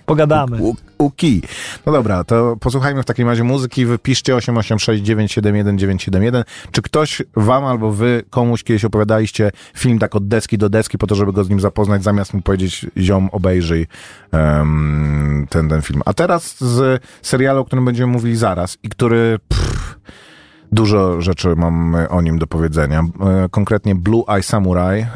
[0.06, 0.62] Pogadamy.
[0.62, 1.42] U- Uki.
[1.86, 3.86] No dobra, to posłuchajmy w takim razie muzyki.
[3.86, 6.44] Wypiszcie 886971971.
[6.70, 11.06] Czy ktoś wam albo wy komuś kiedyś opowiadaliście film tak od deski do deski po
[11.06, 13.86] to, żeby go z nim zapoznać, zamiast mu powiedzieć ziom obejrzyj
[14.32, 16.02] em, ten, ten film.
[16.04, 19.38] A teraz z serialu, o którym będziemy mówili zaraz i który...
[19.48, 19.75] Pff,
[20.72, 23.00] Dużo rzeczy mam o nim do powiedzenia.
[23.00, 25.06] E, Konkretnie Blue Eye Samurai.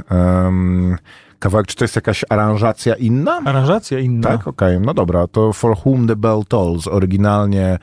[1.39, 3.41] Kawałek, czy to jest jakaś aranżacja inna?
[3.45, 4.29] Aranżacja inna.
[4.29, 7.79] Tak, okej, no dobra, to For Whom the Bell Tolls, oryginalnie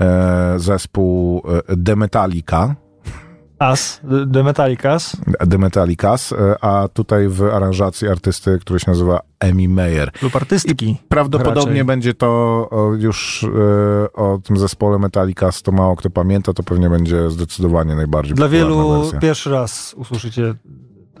[0.00, 2.74] e, zespół e, The Metallica,
[3.60, 4.00] As,
[4.32, 5.16] The- Metallicas.
[5.50, 10.10] The Metallicas, e, a tutaj w aranżacji artysty, który się nazywa Amy Meyer.
[10.22, 10.96] lub artystki.
[11.08, 11.84] Prawdopodobnie Raczej.
[11.84, 17.30] będzie to już e, o tym zespole Metallicas, to mało kto pamięta, to pewnie będzie
[17.30, 19.18] zdecydowanie najbardziej Dla wielu wersja.
[19.20, 20.54] pierwszy raz usłyszycie,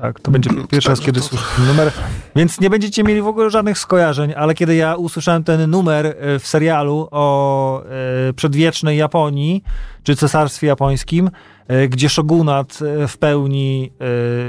[0.00, 1.92] tak, to będzie pierwszy raz, kiedy słyszycie ten numer,
[2.36, 6.38] więc nie będziecie mieli w ogóle żadnych skojarzeń, ale kiedy ja usłyszałem ten numer e,
[6.38, 7.82] w serialu o
[8.28, 9.64] e, przedwiecznej Japonii,
[10.02, 11.30] czy cesarstwie japońskim,
[11.68, 13.92] e, gdzie szogunat w pełni,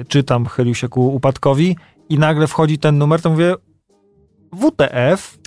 [0.08, 1.78] czy tam chylił się ku upadkowi
[2.10, 3.56] i nagle wchodzi ten numer, to mówię
[4.54, 5.38] WTF?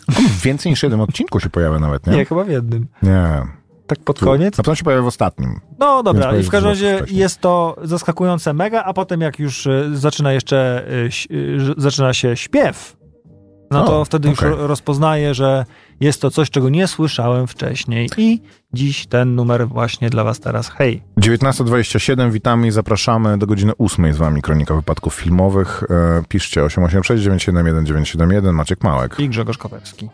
[0.42, 2.16] Więcej niż jeden odcinku się pojawia nawet, nie?
[2.16, 2.86] Nie, chyba w jednym.
[3.02, 3.42] Nie.
[3.86, 4.58] Tak pod Tu- koniec?
[4.58, 5.60] Na pewno się pojawia w ostatnim.
[5.78, 9.90] No dobra, i w każdym razie jest to zaskakujące mega, a potem jak już e,
[9.92, 12.96] zaczyna jeszcze, e, e, zaczyna się śpiew,
[13.70, 14.50] no to O, wtedy już okej.
[14.50, 15.64] ro- rozpoznaję, że
[16.00, 18.40] jest to coś, czego nie słyszałem wcześniej i
[18.72, 20.68] dziś ten numer właśnie dla was teraz.
[20.70, 25.82] Hej, 19.27, witamy i zapraszamy do godziny 8 z wami Kronika Wypadków Filmowych.
[25.90, 29.20] E, piszcie 886 971 971 Maciek Małek.
[29.20, 30.08] i Grzegorz Kopewski.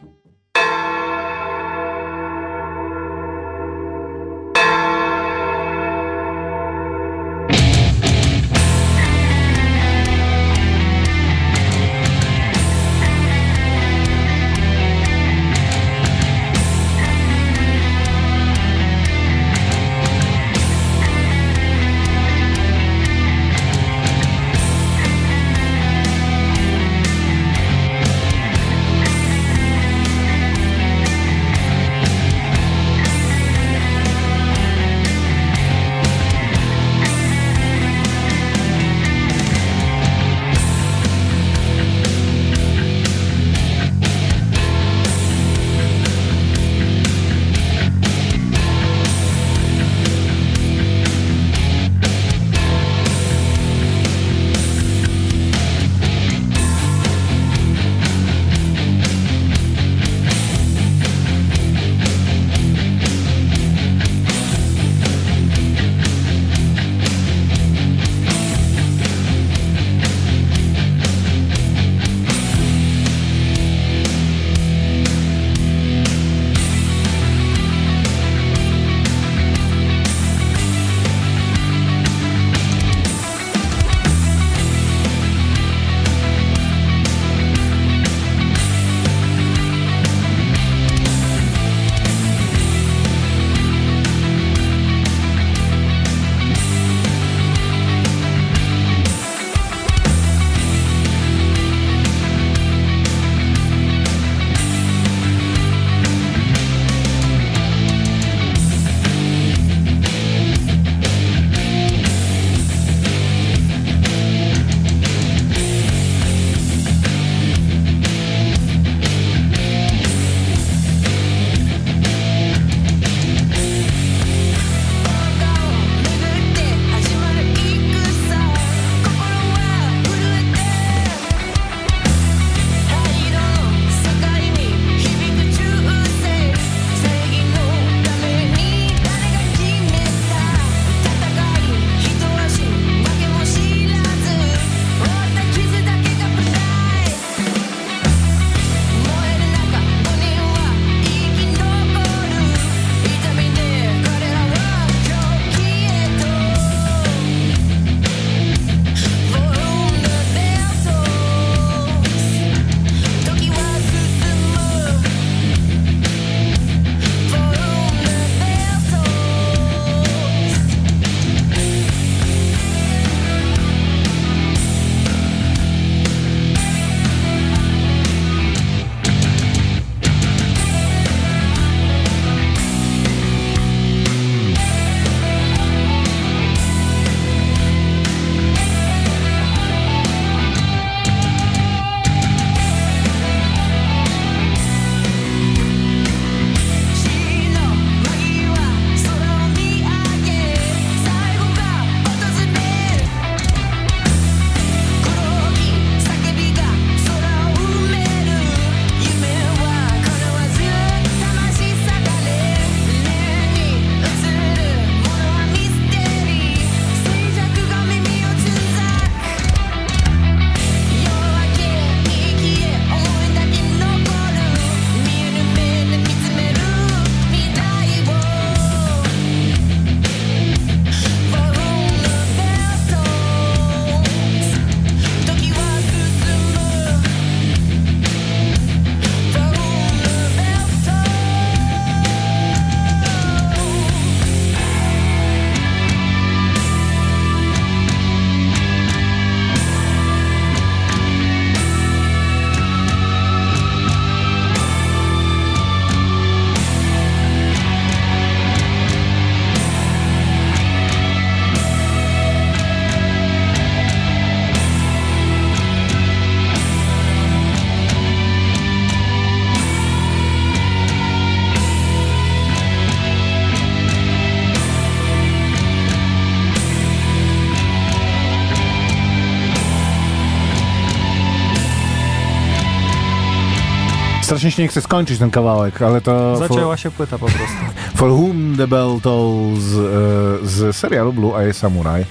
[284.40, 286.37] Strasznie się nie chce skończyć ten kawałek, ale to...
[286.37, 287.57] Zacięła się płyta po prostu.
[287.98, 292.05] For Whom the Bell Tolls e, z serialu Blue Eye Samurai,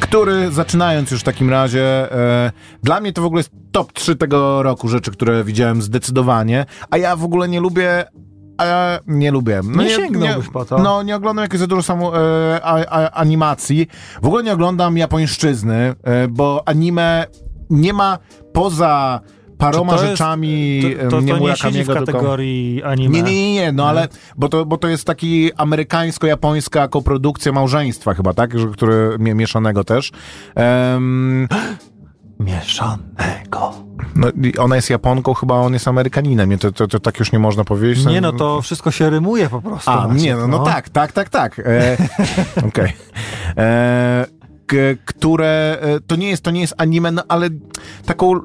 [0.00, 4.16] który zaczynając już w takim razie, e, dla mnie to w ogóle jest top 3
[4.16, 8.04] tego roku rzeczy, które widziałem zdecydowanie, a ja w ogóle nie lubię
[8.64, 9.60] ja nie lubię.
[9.64, 10.78] No Nie sięgnąłbyś po to.
[10.78, 13.86] No, nie oglądam jakoś za dużo samo, e, a, a, animacji.
[14.22, 17.26] W ogóle nie oglądam japońszczyzny, e, bo anime
[17.70, 18.18] nie ma
[18.52, 19.20] poza
[19.70, 22.12] paroma to jest- rzeczami To, to, to nie nie siedzi w Murakamiego, tylko...
[22.12, 23.14] kategorii anime.
[23.14, 28.14] Nie, nie, nie, nie, no ale, bo to, bo to jest taki amerykańsko-japońska koprodukcja małżeństwa
[28.14, 28.50] chyba, tak?
[28.72, 30.12] Który, mie- mieszanego też.
[30.54, 31.48] Em,
[32.40, 33.72] Mieszanego.
[34.16, 37.64] no, ona jest Japonką, chyba on jest Amerykaninem, to, to, to tak już nie można
[37.64, 38.04] powiedzieć.
[38.06, 39.90] Nie, no to wszystko się rymuje po prostu.
[39.90, 41.58] A, Maciek, nie, no, no tak, tak, tak, tak.
[41.58, 41.96] E,
[42.68, 42.84] Okej.
[42.86, 42.94] E, k-
[45.04, 47.48] które, e, to nie jest, to nie jest anime, no, ale
[48.06, 48.40] taką,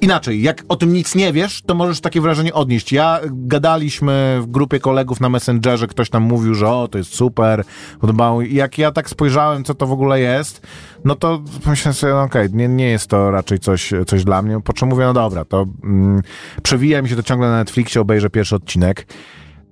[0.00, 2.92] inaczej, jak o tym nic nie wiesz, to możesz takie wrażenie odnieść.
[2.92, 7.64] Ja, gadaliśmy w grupie kolegów na Messengerze, ktoś tam mówił, że o, to jest super,
[8.00, 8.42] podobało.
[8.42, 10.66] Jak ja tak spojrzałem, co to w ogóle jest,
[11.04, 14.60] no to myślałem sobie, no okej, nie, nie jest to raczej coś, coś dla mnie,
[14.60, 16.22] po czym mówię, no dobra, to mm,
[16.62, 19.06] przewija mi się to ciągle na Netflixie, obejrzę pierwszy odcinek.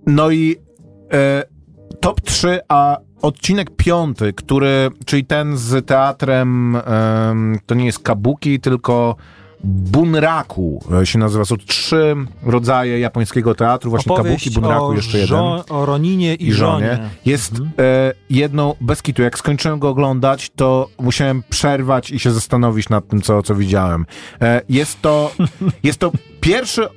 [0.06, 0.56] No i
[1.12, 1.42] e,
[2.00, 8.60] top 3, a odcinek piąty, który, czyli ten z teatrem, em, to nie jest kabuki,
[8.60, 9.16] tylko
[9.64, 11.44] bunraku e, się nazywa.
[11.44, 16.52] Są trzy rodzaje japońskiego teatru, właśnie Opowieść kabuki, bunraku, jeszcze jeden o Roninie i, i
[16.52, 16.96] żonie.
[16.96, 17.10] żonie.
[17.26, 22.88] Jest e, jedną, bez kitu, jak skończyłem go oglądać, to musiałem przerwać i się zastanowić
[22.88, 24.06] nad tym, co, co widziałem.
[24.40, 25.32] E, jest to,
[25.82, 26.88] jest to pierwszy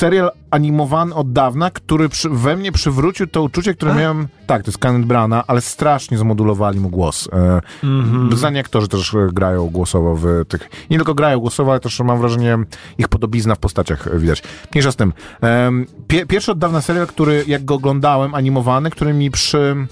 [0.00, 4.68] serial animowany od dawna, który przy, we mnie przywrócił to uczucie, które miałem, tak, to
[4.68, 7.28] jest Kenneth Brana, ale strasznie zmodulowali mu głos.
[7.32, 8.36] E, Mhm.
[8.36, 12.18] Znani aktorzy też e, grają głosowo w tych, nie tylko grają głosowo, ale też mam
[12.20, 12.58] wrażenie,
[12.98, 14.42] ich podobizna w postaciach e, widać.
[14.74, 15.12] Mniejsza z tym.
[15.40, 19.86] Em, pie, pierwszy od dawna serial, który jak go oglądałem, animowany, który mi przy...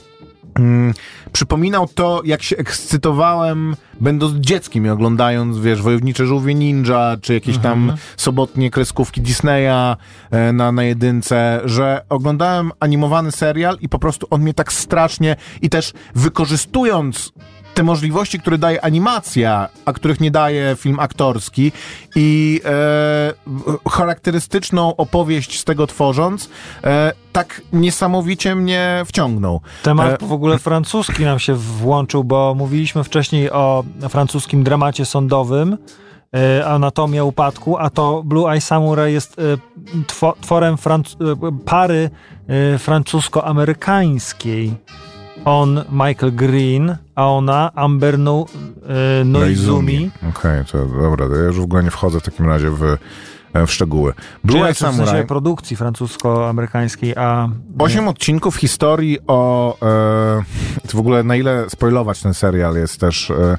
[0.58, 0.94] Mm,
[1.32, 7.58] przypominał to, jak się ekscytowałem, będąc dzieckiem i oglądając, wiesz, Wojownicze Żółwie Ninja, czy jakieś
[7.58, 9.96] tam sobotnie kreskówki Disneya
[10.30, 15.36] e, na, na jedynce, że oglądałem animowany serial i po prostu on mnie tak strasznie
[15.62, 17.32] i też wykorzystując
[17.78, 21.72] te możliwości, które daje animacja, a których nie daje film aktorski
[22.16, 23.32] i e,
[23.90, 26.50] charakterystyczną opowieść z tego tworząc,
[26.84, 29.60] e, tak niesamowicie mnie wciągnął.
[29.82, 35.78] Temat E, w ogóle francuski nam się włączył, bo mówiliśmy wcześniej o francuskim dramacie sądowym,
[36.34, 39.42] e, Anatomia upadku, a to Blue Eye Samurai jest e,
[40.06, 40.76] two, tworem
[41.64, 42.10] pary
[42.78, 44.72] francusko-amerykańskiej.
[45.44, 48.46] On Michael Green, a ona Amber no,
[49.20, 50.10] e, Noizumi.
[50.30, 52.82] Okej, to dobra, to ja już w ogóle nie wchodzę w takim razie w,
[53.52, 54.12] e, w szczegóły.
[54.44, 55.26] Blue Eye Czy w sensie Samurai.
[55.26, 57.48] produkcji francusko-amerykańskiej, a
[57.78, 59.76] Osiem odcinków historii o...
[59.82, 60.42] E,
[60.88, 63.30] to w ogóle na ile spoilować ten serial jest też...
[63.30, 63.58] E,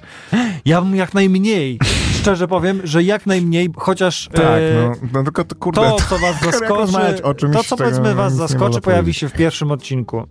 [0.66, 1.80] ja bym jak najmniej,
[2.20, 5.82] szczerze powiem, że jak najmniej, chociaż tak, e, no, no tylko to kurde...
[5.82, 9.34] to, co was zaskoczy, rozmawiać o czymś, to, co powiedzmy was zaskoczy, pojawi się w
[9.34, 10.28] pierwszym odcinku.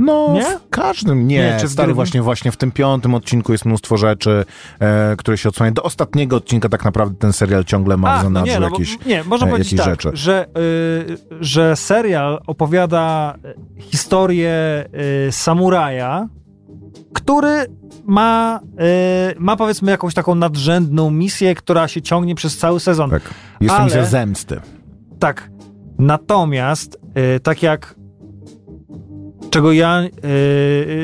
[0.00, 0.42] No, Nie?
[0.44, 1.36] w każdym nie.
[1.36, 4.44] Nie, czy w Stary, właśnie, właśnie w tym piątym odcinku jest mnóstwo rzeczy,
[4.80, 5.74] e, które się odsłaniają.
[5.74, 8.70] Do ostatniego odcinka tak naprawdę ten serial ciągle ma w A, no zanadrzu nie, no,
[8.70, 9.06] bo, jakieś...
[9.06, 10.10] nie, można e, powiedzieć tak, rzeczy.
[10.14, 13.34] że, y, że serial opowiada
[13.78, 14.84] y, historię
[15.28, 16.28] y, samuraja,
[17.12, 17.66] który
[18.04, 18.60] ma,
[19.32, 23.10] y, ma powiedzmy jakąś taką nadrzędną misję, która się ciągnie przez cały sezon.
[23.10, 23.22] Tak.
[23.60, 24.60] Jest to misja zemsty.
[25.18, 25.50] Tak.
[25.98, 27.00] Natomiast,
[27.42, 27.94] tak jak
[29.50, 30.02] czego ja,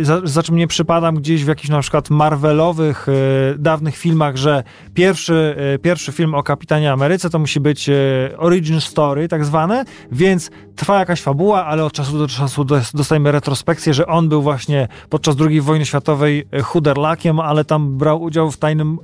[0.00, 3.12] y, za, za czym nie przypadam gdzieś w jakichś na przykład Marvelowych, y,
[3.59, 4.62] dawnych filmach, że
[4.94, 7.90] pierwszy, y, pierwszy film o Kapitanie Ameryce to musi być
[8.37, 13.32] origin story, tak zwane, więc trwa jakaś fabuła, ale od czasu do czasu dos- dostajemy
[13.32, 18.56] retrospekcję, że on był właśnie podczas II wojny światowej chuderlakiem, ale tam brał udział w
[18.56, 18.98] tajnym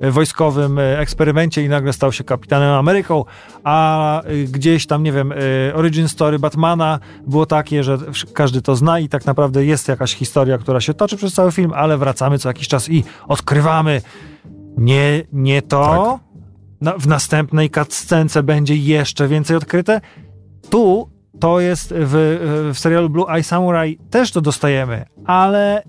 [0.00, 3.24] wojskowym eksperymencie i nagle stał się Kapitanem Ameryką,
[3.64, 5.32] a gdzieś tam, nie wiem,
[5.74, 10.14] origin story Batmana było takie, że wsz- każdy to zna i tak naprawdę jest jakaś
[10.14, 14.02] historia, która się toczy przez cały film, ale wracamy co jakiś czas i odkrywamy
[14.76, 16.20] nie, nie to.
[16.80, 20.00] Na, w następnej cutscence będzie jeszcze więcej odkryte.
[20.70, 21.08] Tu
[21.40, 25.82] to jest w, w serialu Blue Eye Samurai też to dostajemy, ale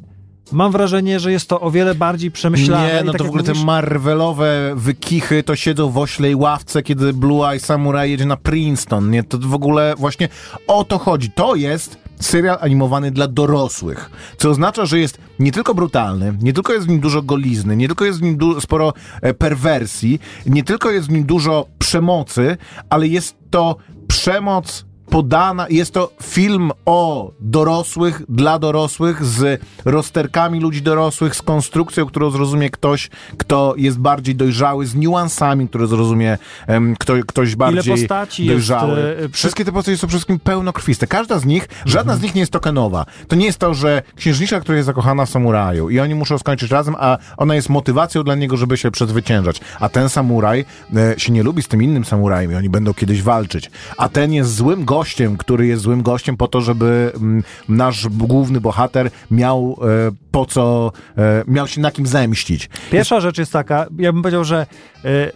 [0.51, 2.93] mam wrażenie, że jest to o wiele bardziej przemyślane.
[2.93, 6.83] Nie, no tak to w ogóle te mówisz- Marvelowe wykichy to siedzą w oślej ławce,
[6.83, 9.11] kiedy Blue Eye Samurai jedzie na Princeton.
[9.11, 10.29] Nie, to w ogóle właśnie
[10.67, 11.31] o to chodzi.
[11.31, 16.73] To jest serial animowany dla dorosłych, co oznacza, że jest nie tylko brutalny, nie tylko
[16.73, 20.91] jest w nim dużo golizny, nie tylko jest w nim sporo e, perwersji, nie tylko
[20.91, 22.57] jest w nim dużo przemocy,
[22.89, 23.75] ale jest to
[24.07, 32.05] przemoc podana, jest to film o dorosłych, dla dorosłych, z rozterkami ludzi dorosłych, z konstrukcją,
[32.05, 37.93] którą zrozumie ktoś, kto jest bardziej dojrzały, z niuansami, które zrozumie em, kto, ktoś bardziej
[37.93, 39.17] postaci dojrzały.
[39.21, 41.07] jest, Wszystkie te postacie są przede wszystkim pełnokrwiste.
[41.07, 43.05] Każda z nich, żadna z nich nie jest tokenowa.
[43.27, 46.71] To nie jest to, że księżniczka, która jest zakochana w samuraju i oni muszą skończyć
[46.71, 49.61] razem, a ona jest motywacją dla niego, żeby się przezwyciężać.
[49.79, 53.21] A ten samuraj e, się nie lubi z tym innym samurajem i oni będą kiedyś
[53.21, 53.71] walczyć.
[53.97, 55.04] A ten jest złym gościem,
[55.37, 60.91] który jest złym gościem po to, żeby mm, nasz główny bohater miał e, po co,
[61.17, 62.69] e, miał się na kim zemścić.
[62.91, 64.65] Pierwsza rzecz jest taka, ja bym powiedział, że
[65.05, 65.31] y,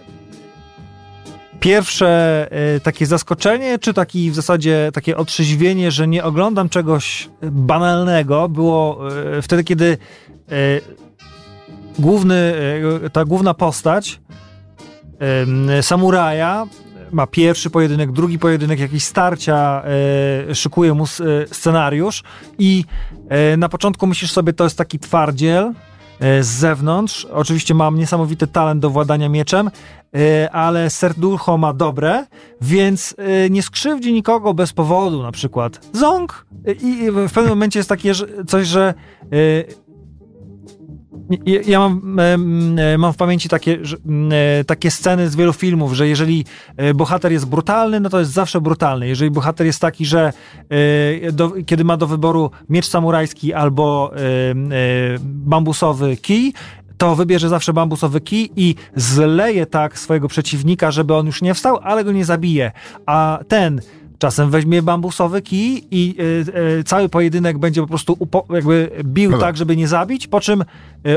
[1.60, 2.50] pierwsze
[2.84, 9.00] takie zaskoczenie, czy taki w zasadzie takie otrzeźwienie, że nie oglądam czegoś banalnego, było
[9.42, 9.98] wtedy, kiedy
[12.00, 12.54] główny,
[13.14, 14.22] ta główna postać
[15.82, 16.68] samuraja
[17.12, 19.84] ma pierwszy pojedynek, drugi pojedynek, jakieś starcia,
[20.50, 21.08] y, szykuje mu y,
[21.52, 22.24] scenariusz
[22.60, 22.86] i
[23.54, 25.74] y, na początku myślisz sobie, to jest taki twardziel,
[26.20, 27.26] e, z zewnątrz.
[27.26, 29.72] Oczywiście mam niesamowity talent do władania mieczem,
[30.16, 32.26] e, ale serducho ma dobre,
[32.62, 35.80] więc e, nie skrzywdzi nikogo bez powodu, na przykład.
[35.94, 36.46] Ząg!
[36.68, 38.14] E, I w pewnym momencie jest takie
[38.48, 38.94] coś, że
[39.24, 39.89] e,
[41.68, 43.80] ja- mam, em, e, mam w pamięci takie,
[44.60, 46.46] e, takie sceny z wielu filmów, że jeżeli
[46.78, 49.08] e, bohater jest brutalny, no to jest zawsze brutalny.
[49.08, 50.34] Jeżeli bohater jest taki, że
[51.26, 54.56] e, do, kiedy ma do wyboru miecz samurajski albo e, e,
[55.24, 56.54] bambusowy kij,
[56.98, 61.80] to wybierze zawsze bambusowy kij i zleje tak swojego przeciwnika, żeby on już nie wstał,
[61.84, 62.72] ale go nie zabije.
[63.06, 63.82] A ten
[64.20, 69.32] czasem weźmie bambusowy kij i e, e, cały pojedynek będzie po prostu upo- jakby bił
[69.32, 69.48] Dobra.
[69.48, 70.66] tak, żeby nie zabić, po czym e,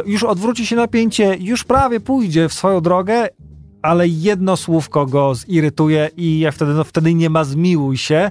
[0.06, 3.28] już odwróci się napięcie, już prawie pójdzie w swoją drogę,
[3.82, 8.30] ale jedno słówko go zirytuje i ja wtedy, no, wtedy nie ma zmiłuj się,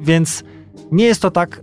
[0.00, 0.44] więc
[0.92, 1.62] nie jest to tak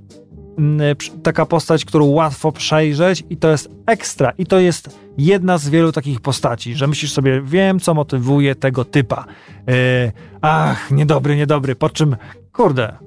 [1.24, 5.91] taka postać, którą łatwo przejrzeć i to jest ekstra i to jest jedna z wielu
[5.91, 9.26] takich postaci, że myślisz sobie, wiem co motywuje tego typa.
[9.68, 12.16] E, ach, niedobry, niedobry, po czym,
[12.51, 12.97] kurde,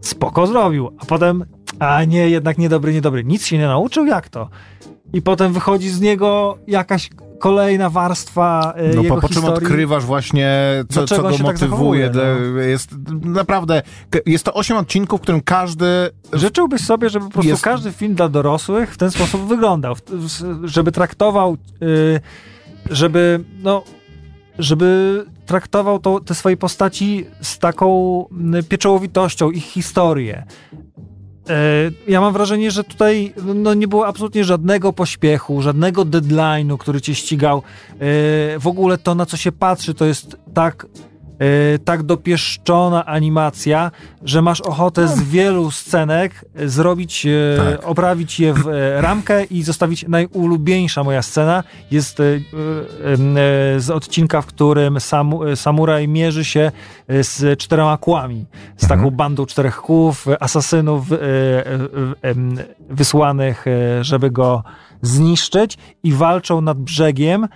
[0.00, 1.44] spoko zrobił, a potem,
[1.78, 4.48] a nie, jednak niedobry, niedobry, nic się nie nauczył, jak to?
[5.12, 7.10] I potem wychodzi z niego jakaś
[7.44, 9.66] kolejna warstwa e, No jego po, po czym historii.
[9.66, 10.50] odkrywasz właśnie,
[10.88, 11.56] co, co go tak motywuje.
[11.58, 12.90] zachowuje, Dla- Jest
[13.24, 13.82] naprawdę,
[14.26, 15.86] jest to osiem odcinków, w którym każdy
[16.32, 19.94] Życzyłbyś sobie, żeby po prostu Jest- każdy film dla dorosłych w ten sposób wyglądał,
[20.64, 22.20] żeby traktował, y,
[22.90, 23.82] żeby, no,
[24.58, 28.24] żeby traktował to, te swoje postaci z taką
[28.58, 30.44] y, pieczołowitością, ich historię.
[31.48, 37.00] E, Ja mam wrażenie, że tutaj no, nie było absolutnie żadnego pośpiechu, żadnego deadline'u, który
[37.00, 37.58] cię ścigał.
[37.58, 37.98] E,
[38.58, 40.86] W ogóle to, na co się patrzy, to jest tak,
[41.38, 43.90] e, tak dopieszczona animacja,
[44.24, 47.88] że masz ochotę z wielu scenek e, zrobić, e, Tak.
[47.88, 48.66] oprawić je w
[48.96, 51.64] ramkę i zostawić najulubieńsza moja scena.
[51.90, 52.18] Jest
[53.76, 56.72] z odcinka, w którym samu, samuraj mierzy się
[57.08, 61.06] z czterema kłami, z taką bandą czterech kłów, asasynów
[62.90, 63.64] wysłanych,
[64.00, 64.62] żeby go
[65.06, 67.48] zniszczyć i walczą nad brzegiem,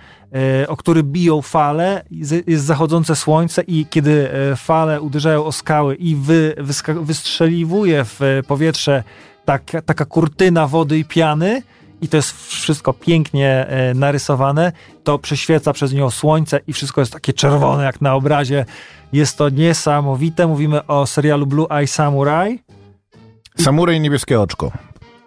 [0.61, 2.03] e, o który biją fale,
[2.47, 6.55] jest zachodzące słońce i kiedy e, fale uderzają o skały i wy,
[7.01, 9.03] wystrzeliwuje w e, powietrze
[9.45, 11.61] taka, taka kurtyna wody i piany,
[12.01, 14.71] i to jest wszystko pięknie narysowane,
[15.03, 18.65] to prześwieca przez nią słońce i wszystko jest takie czerwone jak na obrazie.
[19.13, 20.47] Jest to niesamowite.
[20.47, 22.59] Mówimy o serialu Blue Eye Samurai.
[23.57, 24.71] Samuraj niebieskie oczko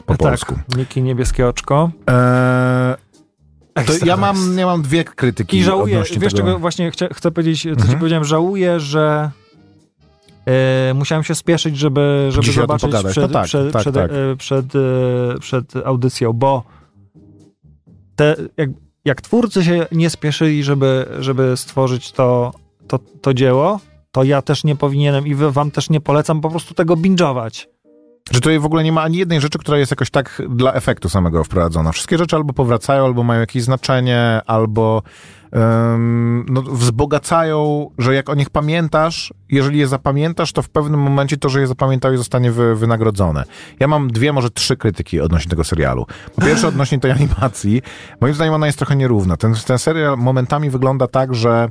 [0.07, 0.55] po polsku.
[0.55, 1.91] Tak, Niki Niebieskie Oczko.
[2.07, 2.95] Eee,
[3.75, 6.37] to Ekstra ja mam, ja mam dwie krytyki I żałuję, wiesz tego.
[6.47, 7.99] czego właśnie chcę, chcę powiedzieć, co ci Mhm.
[7.99, 9.31] powiedziałem, żałuję, że
[10.47, 14.11] e, musiałem się spieszyć, żeby, żeby Dzisiaj zobaczyć przed, No tak, przed, tak, przed, tak.
[14.11, 14.79] e, przed, e,
[15.41, 16.63] przed audycją, bo
[18.17, 18.71] te, jak,
[19.05, 22.53] jak twórcy się nie spieszyli, żeby, żeby stworzyć to,
[22.89, 23.81] to, to dzieło,
[24.13, 27.67] to ja też nie powinienem i wam też nie polecam po prostu tego binge'ować.
[28.31, 31.09] Że tutaj w ogóle nie ma ani jednej rzeczy, która jest jakoś tak dla efektu
[31.09, 31.93] samego wprowadzona.
[31.93, 35.03] Wszystkie rzeczy albo powracają, albo mają jakieś znaczenie, albo
[35.53, 41.37] em, no, wzbogacają, że jak o nich pamiętasz, jeżeli je zapamiętasz, to w pewnym momencie
[41.37, 43.45] to, że je zapamiętałeś, zostanie wy, wynagrodzone.
[43.81, 46.07] Ja mam dwie, może trzy krytyki odnośnie tego serialu.
[46.37, 47.83] Po pierwsze, odnośnie tej animacji.
[48.21, 49.37] Moim zdaniem ona jest trochę nierówna.
[49.37, 51.69] Ten, ten serial momentami wygląda tak, że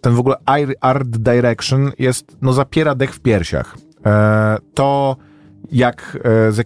[0.00, 0.36] ten w ogóle
[0.80, 3.76] art direction jest, no zapiera dech w piersiach.
[4.06, 5.16] E, to
[5.72, 6.18] jak,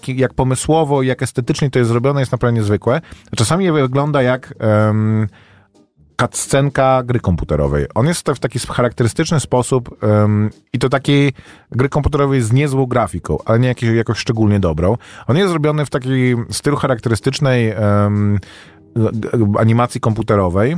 [0.08, 3.00] e, jak pomysłowo, jak estetycznie to jest zrobione, jest naprawdę niezwykłe.
[3.36, 5.26] Czasami wygląda jak em,
[6.20, 7.86] cutscenka gry komputerowej.
[7.94, 11.32] On jest w taki charakterystyczny sposób em, i to takiej
[11.70, 14.96] gry komputerowej z niezłą grafiką, ale nie jakiej, jakoś szczególnie dobrą.
[15.26, 17.74] On jest zrobiony w takim stylu charakterystycznej
[18.94, 20.76] g- animacji komputerowej,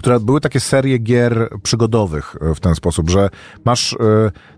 [0.00, 3.28] które były takie serie gier przygodowych e, w ten sposób, że
[3.64, 3.96] masz e,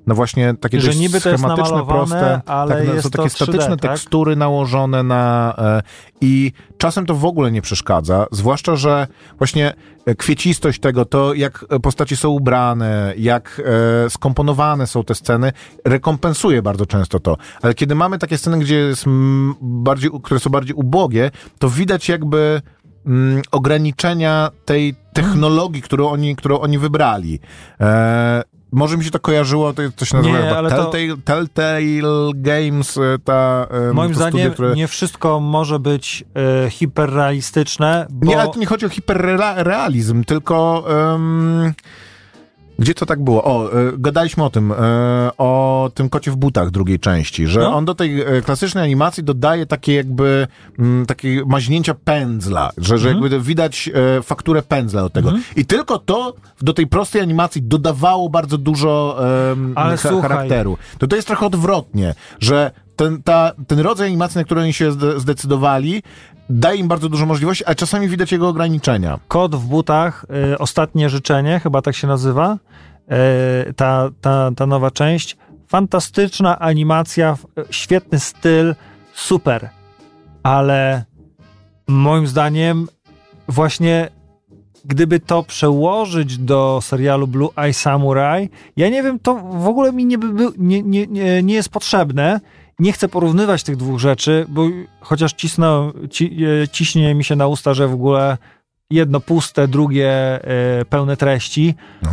[0.07, 3.34] no właśnie takie Że niby schematyczne, proste, ale tak, no, jest są to takie 3D,
[3.34, 3.80] statyczne tak?
[3.80, 5.82] tekstury nałożone na e,
[6.20, 9.07] i czasem to w ogóle nie przeszkadza, zwłaszcza, że
[9.38, 9.74] właśnie
[10.18, 13.62] kwiecistość tego, to jak postaci są ubrane, jak
[14.09, 15.53] skomponowane są te sceny,
[15.84, 17.36] rekompensuje bardzo często to.
[17.62, 19.05] Ale kiedy mamy takie sceny, gdzie jest
[19.61, 22.62] bardziej, które są bardziej ubogie, to widać jakby
[23.07, 27.40] mm, ograniczenia tej technologii, którą oni, którą oni wybrali.
[27.80, 28.42] E,
[28.72, 33.18] może mi się to kojarzyło, to, się nazywa Nie, ale to- Telltale, Telltale Games, e,
[33.24, 34.74] ta e, Moim zdaniem które...
[34.74, 36.24] nie wszystko może być
[36.66, 38.26] e, hiperrealistyczne, bo...
[38.26, 40.84] Nie, ale to nie chodzi o hiperrealizm, tylko...
[42.79, 43.45] gdzie to tak było?
[43.45, 44.77] O, e, gadaliśmy o tym, e,
[45.39, 47.77] o tym kocie w butach drugiej części, że No.
[47.77, 50.47] on do tej e, klasycznej animacji dodaje takie jakby
[50.79, 53.25] mm, takie maźnięcia pędzla, że, że Mhm.
[53.25, 53.91] jakby widać
[54.23, 55.33] fakturę pędzla do tego.
[55.57, 59.18] I tylko to do tej prostej animacji dodawało bardzo dużo
[59.97, 60.23] słuchaj.
[60.31, 60.79] charakteru.
[60.99, 64.93] To to jest trochę odwrotnie, że ten, ta, ten rodzaj animacji, na który oni się
[64.93, 66.03] zde- zdecydowali,
[66.53, 69.18] daje im bardzo dużo możliwości, ale czasami widać jego ograniczenia.
[69.28, 72.59] Kot w butach, y, ostatnie życzenie, chyba tak się nazywa,
[73.68, 75.36] y, ta, ta, ta nowa część.
[75.68, 77.36] Fantastyczna animacja,
[77.70, 78.74] świetny styl,
[79.14, 79.70] super.
[80.42, 81.05] Ale
[81.88, 82.88] moim zdaniem
[83.48, 84.09] właśnie
[84.84, 90.07] gdyby to przełożyć do serialu Blue Eye Samurai, ja nie wiem, to w ogóle mi
[90.07, 91.07] nie, by nie, nie,
[91.42, 92.40] nie jest potrzebne.
[92.83, 94.68] Nie chcę porównywać tych dwóch rzeczy, bo
[95.01, 98.39] chociaż cisnę, ci, e, ciśnie mi się na usta, że w ogóle
[98.91, 102.09] jedno puste, drugie e, pełne treści, No.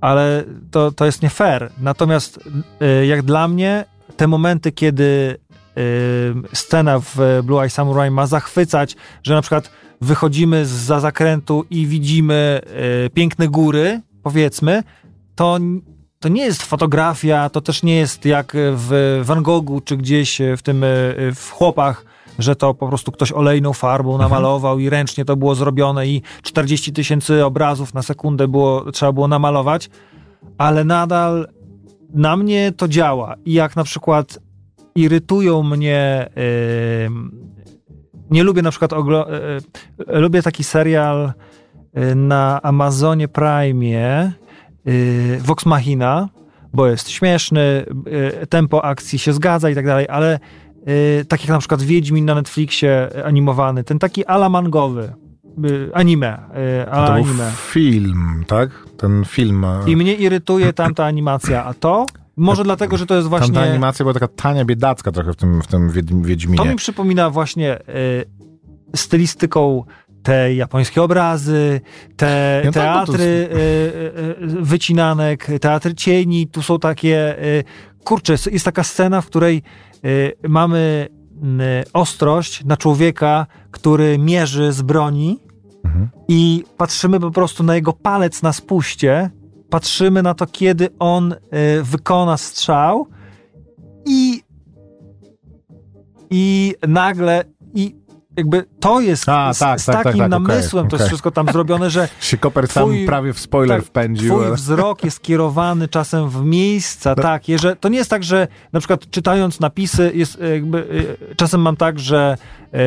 [0.00, 1.70] ale to, to jest nie fair.
[1.80, 2.40] Natomiast
[2.80, 3.84] e, jak dla mnie
[4.16, 5.36] te momenty, kiedy
[5.76, 5.80] e,
[6.56, 12.60] scena w Blue Eye Samurai ma zachwycać, że na przykład wychodzimy za zakrętu i widzimy
[13.14, 14.82] piękne góry, powiedzmy,
[15.34, 15.58] to,
[16.22, 20.62] to nie jest fotografia, to też nie jest jak w Van Goghu czy gdzieś w
[20.62, 20.86] tym e,
[21.34, 22.04] w chłopach,
[22.38, 26.92] że to po prostu ktoś olejną farbą namalował i ręcznie to było zrobione i 40
[26.92, 29.90] tysięcy obrazów na sekundę było, trzeba było namalować,
[30.58, 31.48] ale nadal
[32.14, 33.34] na mnie to działa.
[33.44, 34.38] I jak na przykład
[34.94, 36.30] irytują mnie.
[36.36, 37.10] Yy,
[38.30, 38.92] nie lubię na przykład.
[38.92, 39.26] Oglo-
[40.08, 41.32] yy, lubię taki serial
[42.14, 44.32] na Amazonie Prime,
[45.40, 46.28] Vox Machina,
[46.72, 47.84] bo jest śmieszny,
[48.40, 50.38] yy, tempo akcji się zgadza i tak dalej, ale
[50.86, 55.12] yy, tak jak na przykład Wiedźmin na Netflixie animowany, ten taki ala mangowy,
[55.62, 56.38] yy, anime,
[56.90, 57.50] ala To anime.
[57.56, 58.70] film, tak?
[58.96, 59.66] Ten film.
[59.86, 62.06] I mnie irytuje tamta animacja, a to
[62.36, 63.70] może dlatego, że to jest Tamta właśnie...
[63.70, 66.58] animacja była taka tania, biedacka trochę w tym, w tym Wiedź- Wiedźminie.
[66.58, 68.24] To mi przypomina właśnie y,
[68.96, 69.84] stylistyką
[70.22, 71.80] te japońskie obrazy,
[72.16, 73.56] te No tak, bo to teatry y,
[74.42, 77.44] y, wycinanek, teatry cieni, tu są takie...
[77.44, 77.64] Y,
[78.04, 79.62] kurczę, jest taka scena, w której
[80.04, 81.08] y, mamy
[81.88, 85.40] y, ostrość na człowieka, który mierzy z broni
[85.84, 86.08] Mhm.
[86.28, 89.30] i patrzymy po prostu na jego palec na spuście,
[89.70, 91.34] patrzymy na to, kiedy on
[91.82, 93.06] wykona strzał
[94.06, 94.42] i
[96.30, 97.44] i nagle
[97.74, 97.96] i
[98.36, 101.02] jakby to jest A, z, tak, z tak, takim tak, tak, okej, namysłem, to jest
[101.02, 101.06] okej.
[101.08, 104.34] wszystko tam zrobione, że Się Koper sam Twój- prawie w spoiler tak, wpędził.
[104.34, 107.22] twój ale- wzrok jest kierowany czasem w miejsca No.
[107.22, 111.34] takie, że to nie jest tak, że na przykład czytając napisy jest e, jakby, e,
[111.34, 112.36] czasem mam tak, że
[112.74, 112.78] e,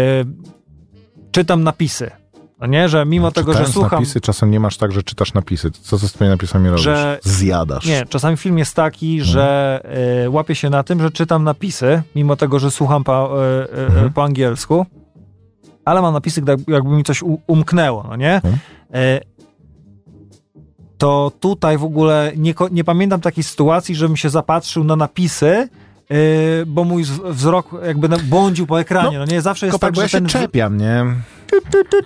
[1.32, 2.12] czytam napisy,
[2.60, 5.72] no nie, że mimo tego, że słucham napisy, czasem nie masz tak, że czytasz napisy.
[5.72, 6.84] Co ze swoimi napisami robisz?
[6.84, 7.86] Że- Zjadasz.
[7.86, 9.32] Nie, czasami film jest taki, Mhm.
[9.32, 9.82] że
[10.26, 14.14] e, łapię się na tym, że czytam napisy, mimo tego, że słucham po, e, Mhm.
[14.14, 14.86] po angielsku,
[15.86, 18.36] ale mam napisy, jakby mi coś umknęło, no nie?
[18.36, 18.58] Mhm.
[18.94, 19.20] E,
[20.98, 25.68] to tutaj w ogóle nie, nie pamiętam takiej sytuacji, żebym się zapatrzył na napisy, e,
[26.68, 29.42] bo mój wzrok jakby błądził po ekranie, no, nie?
[29.42, 30.28] Zawsze jest tak, bo że ja się ten...
[30.28, 31.06] czepiam, nie?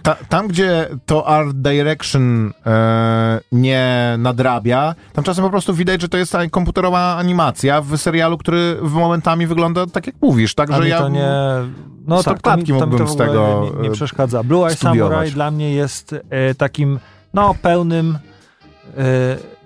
[0.02, 6.10] Ta, tam, gdzie to art direction e, nie nadrabia, tam czasem po prostu widać, że
[6.10, 10.78] to jest komputerowa animacja w serialu, który w momentami wygląda tak, jak mówisz, tak, A
[10.78, 11.00] że mi ja...
[11.00, 11.30] to nie...
[12.08, 14.44] No tak, mi mógłbym w z tego, nie, nie e, przeszkadza.
[14.44, 15.12] Blue Eye studiować.
[15.12, 17.00] Samurai dla mnie jest e, takim,
[17.34, 18.18] no, pełnym
[18.98, 19.57] e,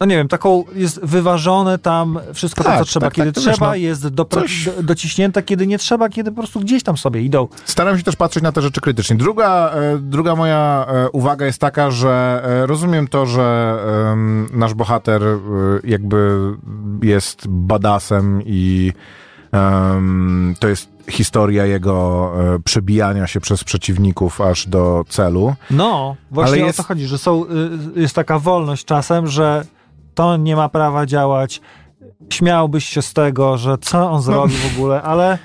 [0.00, 3.34] no nie wiem, taką jest wyważone tam wszystko to, Tak, co trzeba, tak, kiedy tak,
[3.34, 6.60] to trzeba, wiesz, no, jest dopra- coś- do, dociśnięte, kiedy nie trzeba, kiedy po prostu
[6.60, 7.48] gdzieś tam sobie idą.
[7.64, 9.16] Staram się też patrzeć na te rzeczy krytycznie.
[9.16, 13.76] Druga, e, druga moja e, uwaga jest taka, że e, rozumiem to, że
[14.52, 15.36] nasz bohater e,
[15.84, 16.38] jakby
[17.02, 18.92] jest badasem i
[20.60, 25.54] to jest historia jego e, przebijania się przez przeciwników aż do celu.
[25.70, 27.44] No, właśnie Ale o jest- to chodzi, że są,
[27.96, 29.64] y, jest taka wolność czasem, że
[30.18, 31.60] to nie ma prawa działać.
[32.32, 35.38] Śmiałbyś się z tego, że co on zrobi w ogóle, ale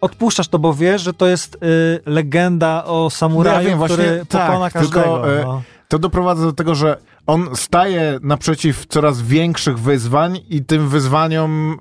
[0.00, 1.58] odpuszczasz to, bo wiesz, że to jest y,
[2.06, 5.38] legenda o samuraju, No ja wiem, właśnie który tak, pokona tylko, każdego.
[5.40, 5.62] e, no.
[5.88, 6.96] To doprowadza do tego, że
[7.26, 11.76] on staje naprzeciw coraz większych wyzwań i tym wyzwaniom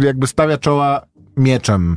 [0.00, 1.00] e, jakby stawia czoła
[1.36, 1.96] mieczem.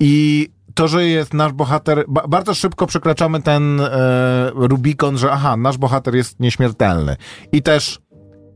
[0.00, 5.56] I to, że jest nasz bohater, ba bardzo szybko przekraczamy ten e, Rubikon, że aha,
[5.56, 7.16] nasz bohater jest nieśmiertelny.
[7.52, 8.02] I też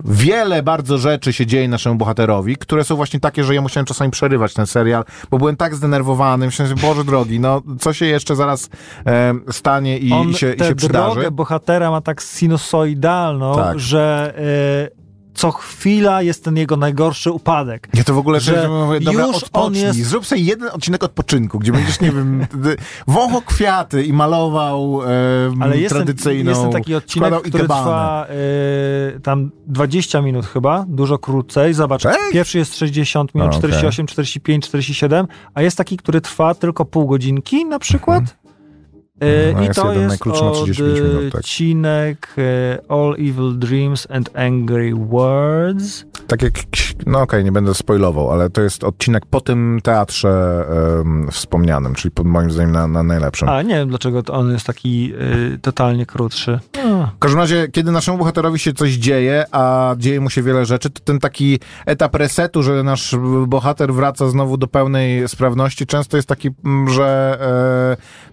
[0.05, 4.11] wiele bardzo rzeczy się dzieje naszemu bohaterowi, które są właśnie takie, że ja musiałem czasami
[4.11, 8.37] przerywać ten serial, bo byłem tak zdenerwowany, myślałem, że Boże drogi, no co się jeszcze
[8.37, 8.69] zaraz
[9.07, 11.15] e, stanie i, on i się, i się przydarzy.
[11.15, 13.81] drogę bohatera ma tak sinusoidalną, Tak.
[13.81, 14.35] że
[14.93, 14.96] y,
[15.37, 17.89] co chwila jest ten jego najgorszy upadek.
[17.95, 21.59] Ja to w ogóle że mówię, dobra, już on jest- zrób sobie jeden odcinek odpoczynku,
[21.59, 22.47] gdzie będziesz, nie wiem,
[23.07, 25.07] wąchał kwiaty i malował e,
[25.61, 27.81] Ale jest tradycyjną, jest ten taki odcinek, który ikebany.
[27.83, 28.27] trwa
[29.17, 31.75] y, tam 20 minut chyba, dużo krócej.
[31.75, 32.19] Zobacz, Tak?
[32.33, 33.61] pierwszy jest 60 minut, A, okej.
[33.71, 38.25] 48, 45, 47, a jest taki, który trwa tylko pół godzinki na przykład.
[38.25, 38.46] Y,
[39.21, 41.41] No, I jest to jeden jest najkrótszy na 35 minut, tak.
[41.41, 46.05] odcinek y, All Evil Dreams and Angry Words.
[46.27, 46.53] Tak jak,
[47.07, 50.65] no okej, nie będę spoilował, ale to jest odcinek po tym teatrze
[51.01, 53.49] em, wspomnianym, czyli pod moim zdaniem na, na najlepszym.
[53.49, 55.13] A nie wiem, dlaczego on jest taki
[55.55, 56.59] y, totalnie krótszy.
[56.85, 56.96] A.
[57.17, 60.91] W każdym razie, kiedy naszemu bohaterowi się coś dzieje, a dzieje mu się wiele rzeczy,
[60.91, 66.29] to ten taki etap resetu, że nasz bohater wraca znowu do pełnej sprawności, często jest
[66.29, 67.39] taki, mm, że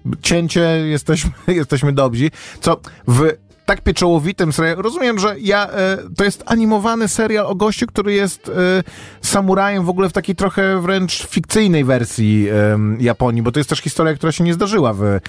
[0.06, 2.30] e, cięcie, jesteśmy, jesteśmy dobrzy,
[2.62, 7.88] co w tak pieczołowitym serialu, rozumiem, że ja, e, to jest animowany serial o gościu,
[7.88, 8.84] który jest e,
[9.22, 13.80] samurajem w ogóle w takiej trochę wręcz fikcyjnej wersji em, Japonii, bo to jest też
[13.80, 15.20] historia, która się nie zdarzyła w, e,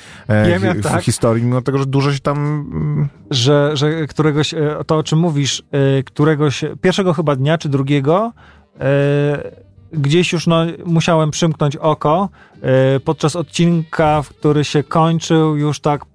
[0.61, 1.03] Wiem, w tak.
[1.03, 5.19] historii, mimo tego, że dużo się tam mm, że, że któregoś, e, to o czym
[5.19, 5.63] mówisz,
[5.99, 8.33] e, któregoś, pierwszego chyba dnia czy drugiego,
[8.81, 9.65] e,
[9.99, 12.29] gdzieś już no, musiałem przymknąć oko
[12.63, 16.07] e, podczas odcinka, w który się kończył już tak e,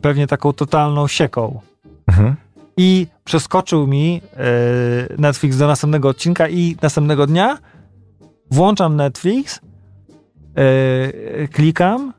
[0.00, 1.60] pewnie taką totalną sieką.
[2.06, 2.36] Mhm.
[2.76, 7.58] I przeskoczył mi e, Netflix do następnego odcinka i następnego dnia
[8.50, 9.60] włączam Netflix,
[10.56, 12.12] e, klikam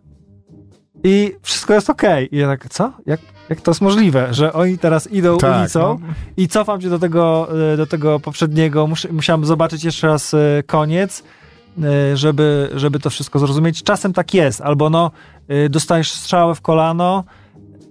[1.04, 2.36] i wszystko jest okej.
[2.36, 2.94] I ja tak, co?
[3.06, 3.20] Jak,
[3.50, 6.08] jak to jest możliwe, że oni teraz idą Tak, ulicą no.
[6.38, 8.88] i cofam się do tego, e, do tego poprzedniego.
[8.88, 11.24] Mus, musiałem zobaczyć jeszcze raz e, koniec, e,
[12.14, 13.84] żeby, żeby to wszystko zrozumieć.
[13.84, 15.12] Czasem tak jest, albo no,
[15.48, 17.24] e, dostajesz strzałę w kolano,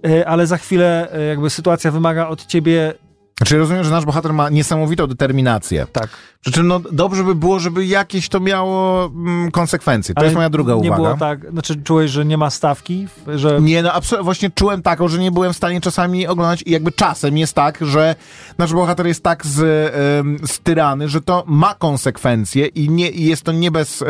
[0.05, 2.93] e, ale za chwilę e, jakby sytuacja wymaga od ciebie
[3.37, 5.87] Znaczy rozumiem, że nasz bohater ma niesamowitą determinację.
[5.93, 6.09] tak.
[6.41, 10.15] Przy czym no, dobrze by było, żeby jakieś to miało mm, konsekwencje.
[10.15, 10.95] To Ale jest moja druga nie uwaga.
[10.95, 15.07] było tak, znaczy czułeś, że nie ma stawki, że Nie, no absolutnie, właśnie czułem taką,
[15.07, 18.15] że nie byłem w stanie czasami oglądać i jakby czasem jest tak, że
[18.57, 19.93] nasz bohater jest tak z,
[20.45, 24.05] styrany, że to ma konsekwencje i, nie, i jest to nie bez e,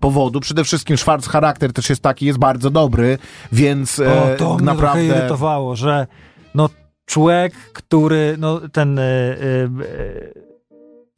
[0.00, 0.40] powodu.
[0.40, 3.18] Przede wszystkim Schwarz charakter też jest taki, jest bardzo dobry,
[3.52, 5.04] więc e, o, to mnie naprawdę...
[5.04, 6.06] irytowało, że
[6.54, 6.68] no
[7.08, 10.48] człowiek, który, no ten e, e,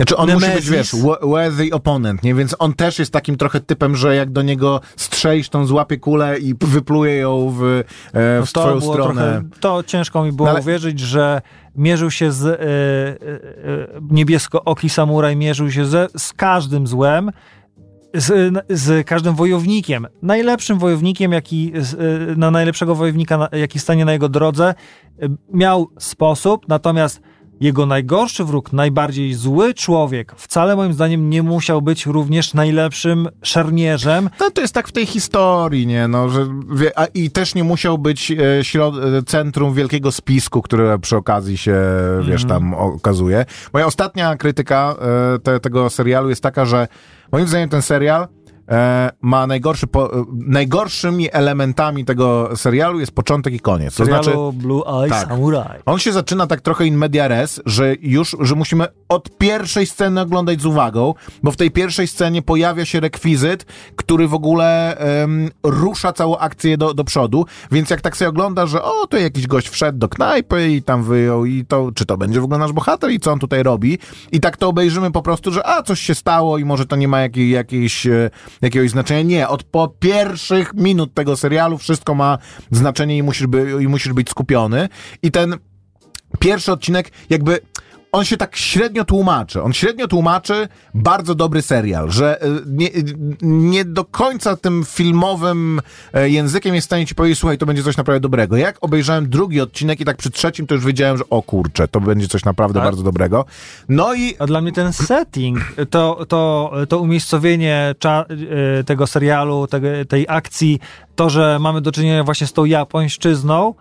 [0.01, 2.34] Znaczy on musi być, wiesz, wo- worthy opponent, nie?
[2.34, 6.38] Więc on też jest takim trochę typem, że jak do niego strzelisz, tą złapie kulę
[6.38, 7.62] i wypluje ją w,
[8.14, 9.22] e, no w twoją było stronę.
[9.22, 11.43] Trochę, to ciężko mi było No ale- uwierzyć, że
[11.76, 17.30] mierzył się z e, e, e, niebiesko-oki samuraj, mierzył się ze, z każdym złem,
[18.15, 20.07] z, z każdym wojownikiem.
[20.23, 21.73] Najlepszym wojownikiem, jaki,
[22.37, 24.75] na najlepszego wojownika, jaki stanie na jego drodze,
[25.53, 27.21] miał sposób, natomiast
[27.61, 34.31] jego najgorszy wróg, najbardziej zły człowiek, wcale moim zdaniem nie musiał być również najlepszym szermierzem,
[34.41, 36.09] No to jest tak w tej historii, nie?
[36.09, 36.47] No, że,
[36.97, 41.57] a, I też nie musiał być e, środ- e, centrum wielkiego spisku, które przy okazji
[41.57, 41.77] się,
[42.29, 43.45] wiesz, tam okazuje.
[43.73, 44.97] Moja ostatnia krytyka
[45.35, 46.89] e, te, tego serialu jest taka, że
[47.33, 48.28] moim zdaniem ten serial
[48.68, 53.97] e, ma najgorszy, po, e, najgorszymi elementami tego serialu jest początek i koniec.
[53.97, 55.28] To serialu znaczy, Blue Eye tak.
[55.28, 55.81] Samurai.
[55.87, 60.21] on się zaczyna tak trochę in media res, że już, że musimy od pierwszej sceny
[60.21, 65.51] oglądać z uwagą, bo w tej pierwszej scenie pojawia się rekwizyt, który w ogóle em,
[65.63, 69.47] rusza całą akcję do, do przodu, więc jak tak sobie ogląda, że o, to jakiś
[69.47, 72.73] gość wszedł do knajpy i tam wyjął i to, czy to będzie w ogóle nasz
[72.73, 73.99] bohater i co on tutaj robi?
[74.33, 77.09] I tak to obejrzymy po prostu, że a, coś się stało i może to nie
[77.09, 78.31] ma jakiej, jakiejś, e,
[78.63, 79.23] jakiegoś znaczenia.
[79.23, 82.39] Nie, od po pierwszych minut tego serialu wszystko ma
[82.71, 84.89] znaczenie i musisz, by, i musisz być skupiony.
[85.23, 85.57] I ten
[86.39, 87.61] pierwszy odcinek jakby
[88.13, 89.63] on się tak średnio tłumaczy.
[89.63, 92.89] On średnio tłumaczy bardzo dobry serial, że y, nie,
[93.43, 95.81] nie do końca tym filmowym
[96.13, 98.57] e, językiem jest w stanie ci powiedzieć, słuchaj, to będzie coś naprawdę dobrego.
[98.57, 102.01] Jak obejrzałem drugi odcinek i tak przy trzecim to już wiedziałem, że o kurczę, to
[102.01, 102.85] będzie coś naprawdę Tak?
[102.85, 103.45] bardzo dobrego.
[103.89, 105.59] No i A dla mnie ten setting,
[105.91, 107.95] to, to, to umiejscowienie
[108.81, 109.67] y, tego serialu,
[110.09, 110.81] tej akcji,
[111.17, 113.75] to, że mamy do czynienia właśnie z tą japońszczyzną,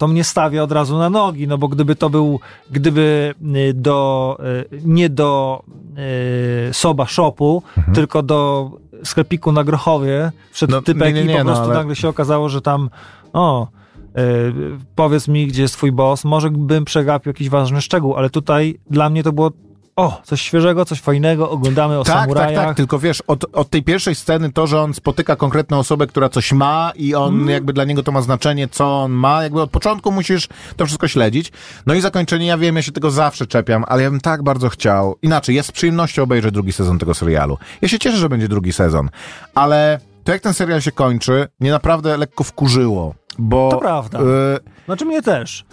[0.00, 2.40] to mnie stawia od razu na nogi, no bo gdyby to był,
[2.70, 4.38] gdyby y, do,
[4.72, 5.62] y, nie do
[6.70, 7.62] y, Soba Shopu,
[7.94, 8.70] tylko do
[9.04, 11.96] sklepiku na Grochowie wszedł No, typek nie, nie, i nie, po no, prostu ale- nagle
[11.96, 12.90] się okazało, że tam
[13.32, 14.52] o, y,
[14.94, 19.10] powiedz mi, gdzie jest twój boss, może bym przegapił jakiś ważny szczegół, ale tutaj dla
[19.10, 19.50] mnie to było
[19.96, 22.64] o, coś świeżego, coś fajnego, oglądamy o tak, tak, samurajach.
[22.66, 26.28] tak, tylko wiesz, od, od tej pierwszej sceny to, że on spotyka konkretną osobę, która
[26.28, 27.48] coś ma i on Mhm.
[27.50, 31.08] jakby dla niego to ma znaczenie, co on ma, jakby od początku musisz to wszystko
[31.08, 31.52] śledzić.
[31.86, 34.68] No i zakończenie, ja wiem, ja się tego zawsze czepiam, ale ja bym tak bardzo
[34.68, 35.16] chciał.
[35.22, 37.58] Inaczej, ja z przyjemnością obejrzę drugi sezon tego serialu.
[37.82, 39.10] Ja się cieszę, że będzie drugi sezon,
[39.54, 43.70] ale to jak ten serial się kończy, mnie naprawdę lekko wkurzyło, bo...
[43.70, 44.20] To prawda.
[44.20, 44.24] y,
[44.86, 45.64] Znaczy mnie też.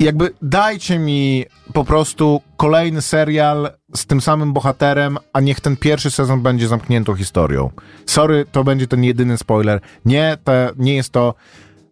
[0.00, 6.10] Jakby dajcie mi po prostu kolejny serial z tym samym bohaterem, a niech ten pierwszy
[6.10, 7.70] sezon będzie zamkniętą historią.
[8.06, 9.80] Sorry, to będzie ten jedyny spoiler.
[10.04, 11.34] Nie, te, nie jest to.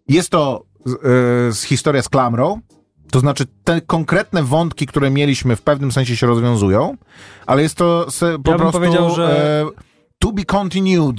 [0.09, 0.93] Jest to y,
[1.53, 2.61] z historia z klamrą.
[3.11, 6.97] To znaczy, te konkretne wątki, które mieliśmy, w pewnym sensie się rozwiązują,
[7.47, 8.73] ale jest to se, po bym prostu.
[8.81, 9.88] powiedział, że- e,
[10.19, 11.17] To be continued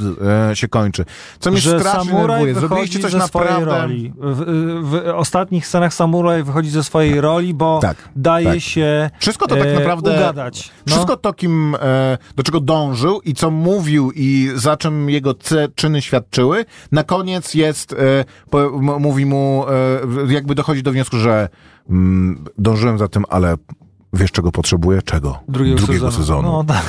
[0.51, 1.05] e, się kończy.
[1.39, 2.53] Co mnie że strasznie nerwuje.
[2.53, 3.65] Zrobiliście coś naprawdę.
[3.65, 4.13] roli.
[4.19, 4.43] W,
[4.89, 8.59] w ostatnich scenach samuraj wychodzi ze swojej roli, bo Tak, daje tak.
[8.59, 10.11] się Wszystko to tak e, naprawdę.
[10.11, 10.71] ugadać.
[10.87, 10.91] No.
[10.93, 15.35] Wszystko to, kim, e, do czego dążył i co mówił i za czym jego
[15.75, 17.95] czyny świadczyły, na koniec jest,
[18.49, 18.69] po,
[18.99, 19.65] mówi mu,
[20.27, 21.49] jakby dochodzi do wniosku, że
[21.89, 23.55] mm, dążyłem za tym, ale
[24.13, 25.01] wiesz czego potrzebuję?
[25.01, 25.39] Czego?
[25.47, 26.41] drugiego, sezonu.
[26.41, 26.83] No, tak.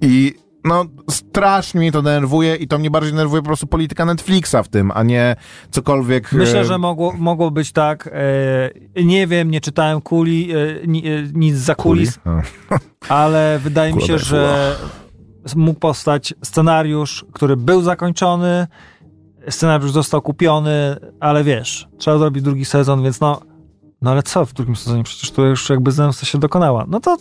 [0.00, 0.34] I
[0.64, 4.68] no, strasznie mnie to denerwuje i to mnie bardziej denerwuje po prostu polityka Netflixa w
[4.68, 5.36] tym, a nie
[5.70, 6.32] cokolwiek...
[6.32, 8.10] Myślę, e, że mogło, mogło być tak.
[8.96, 10.56] E, nie wiem, nie czytałem kuli, e,
[10.86, 12.40] ni, e, nic za kulis, A.
[13.08, 14.76] ale wydaje mi się, że
[15.56, 18.66] mógł powstać scenariusz, który był zakończony,
[19.48, 23.40] scenariusz został kupiony, ale wiesz, trzeba zrobić drugi sezon, więc no,
[24.02, 25.02] no ale co w drugim sezonie?
[25.04, 26.84] Przecież to już jakby zemsta się dokonała.
[26.88, 27.16] No to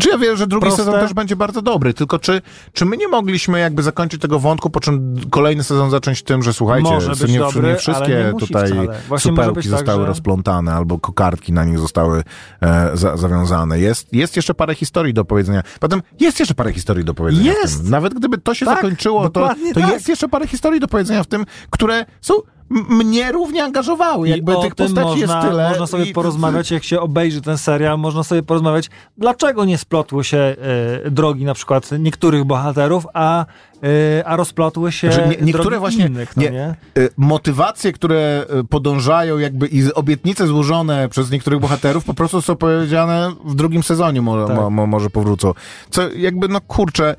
[0.00, 0.84] Czy ja wiem, że drugi Proste.
[0.84, 4.70] sezon też będzie bardzo dobry, tylko czy, czy my nie mogliśmy jakby zakończyć tego wątku,
[4.70, 8.38] po czym kolejny sezon zacząć tym, że słuchajcie, Może być nie, dobry, nie wszystkie nie
[8.38, 8.70] tutaj
[9.18, 12.22] supełki tak, zostały że- rozplątane albo kokardki na nich zostały
[12.62, 13.78] e, za, zawiązane.
[13.80, 15.62] Jest, jest jeszcze parę historii do powiedzenia.
[15.80, 17.90] Potem jest jeszcze parę historii do powiedzenia Jest!
[17.90, 19.90] Nawet gdyby to się Tak, zakończyło, to, to tak.
[19.90, 22.34] jest jeszcze parę historii do powiedzenia w tym, które są
[22.88, 24.28] mnie równie angażowały.
[24.28, 25.68] Jakby I tych postaci można, jest tyle.
[25.68, 30.24] Można sobie i- porozmawiać, jak się obejrzy ten serial, można sobie porozmawiać, dlaczego nie splotły
[30.24, 30.38] się
[31.04, 33.44] e, drogi na przykład niektórych bohaterów, a,
[33.82, 36.74] e, a rozplotły się Że nie- niektóre właśnie- innych, no nie- nie?
[36.98, 42.56] y, motywacje, które y, podążają jakby i obietnice złożone przez niektórych bohaterów po prostu są
[42.56, 44.56] powiedziane w drugim sezonie może, Tak.
[44.56, 45.52] mo, mo, może powrócą.
[45.90, 47.16] Co jakby, no kurczę,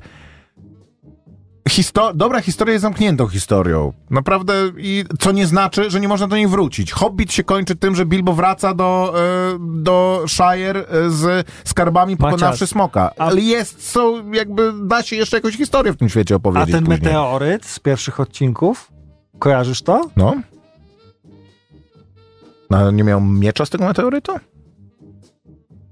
[1.68, 3.92] histo- dobra historia jest zamkniętą historią.
[4.10, 6.92] Naprawdę i co nie znaczy, że nie można do niej wrócić.
[6.92, 9.14] Hobbit się kończy tym, że Bilbo wraca do,
[9.54, 13.10] y, do Shire y, z skarbami pokonawszy smoka.
[13.18, 16.74] a- Ale jest, są jakby, da się jeszcze jakąś historię w tym świecie A opowiedzieć
[16.74, 17.00] ten później.
[17.00, 18.92] meteoryt z pierwszych odcinków,
[19.38, 20.10] kojarzysz to?
[20.16, 20.34] No.
[22.70, 24.32] No, ale nie miał miecza z tego meteorytu?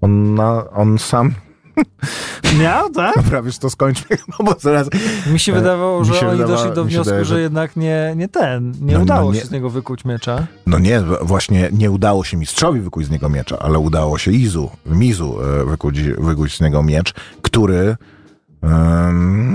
[0.00, 1.34] On, na, on sam...
[2.60, 3.14] Miał, tak?
[3.16, 4.88] Dobra, wiesz, to skończmy, no bo zaraz...
[5.32, 7.76] Mi się E, wydawało, że się oni wydawa- doszli do wniosku, wydaje, że że- jednak
[7.76, 10.46] nie, nie ten, nie No, no udało nie- się z niego wykuć miecza.
[10.66, 14.70] No nie, właśnie nie udało się mistrzowi wykuć z niego miecza, ale udało się Izu,
[14.86, 17.96] Mizu e, wykuć, wykuć z niego miecz, który...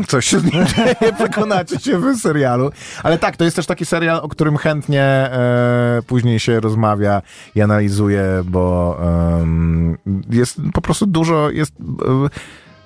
[0.07, 2.71] coś się z nim dzieje, przekonacie się w serialu.
[3.03, 7.21] Ale tak, to jest też taki serial, o którym chętnie e, później się rozmawia
[7.55, 8.97] i analizuje, bo
[9.41, 9.97] em,
[10.29, 11.73] jest po prostu dużo, jest...
[11.75, 12.29] E,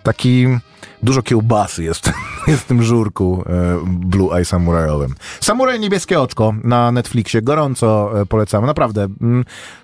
[0.04, 0.48] taki
[1.04, 2.12] dużo kiełbasy jest,
[2.48, 5.16] jest w tym żurku e, Blue Eye Samurajowym.
[5.40, 9.08] Samuraj Niebieskie Oczko na Netflixie, gorąco e, polecamy, naprawdę.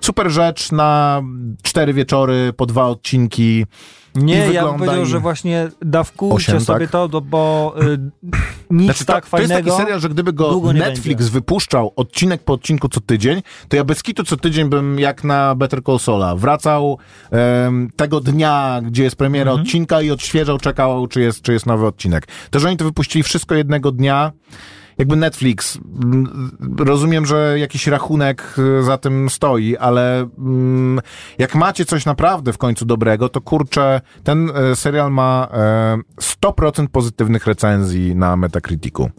[0.01, 1.21] Super rzecz na
[1.63, 3.65] cztery wieczory, po dwa odcinki.
[4.18, 6.91] Nie, ja bym powiedział, i- że właśnie dawkujcie Osiem, sobie tak?
[6.91, 7.97] to, do- bo y,
[8.70, 9.70] nic Znaczy, to, tak to jest fajnego.
[9.72, 11.34] taki serial, że gdyby go Netflix będzie.
[11.34, 15.55] wypuszczał odcinek po odcinku co tydzień, to ja bez kitu co tydzień bym jak na
[15.55, 16.97] Better Call Saula wracał
[17.32, 19.65] em, tego dnia, gdzie jest premiera Mhm.
[19.68, 22.28] odcinka i odświeżał, czekał, czy jest, czy jest nowy odcinek.
[22.49, 24.32] To, że oni to wypuścili wszystko jednego dnia,
[24.98, 31.00] jakby Netflix, mm, rozumiem, że jakiś rachunek y, za tym stoi, ale mm,
[31.38, 35.98] jak macie coś naprawdę w końcu dobrego, to kurczę, ten e, serial ma e,
[36.41, 39.10] 100% pozytywnych recenzji na Metacriticu.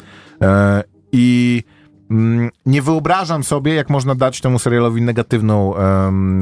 [1.13, 1.63] I
[2.11, 5.75] mm, nie wyobrażam sobie, jak można dać temu serialowi negatywną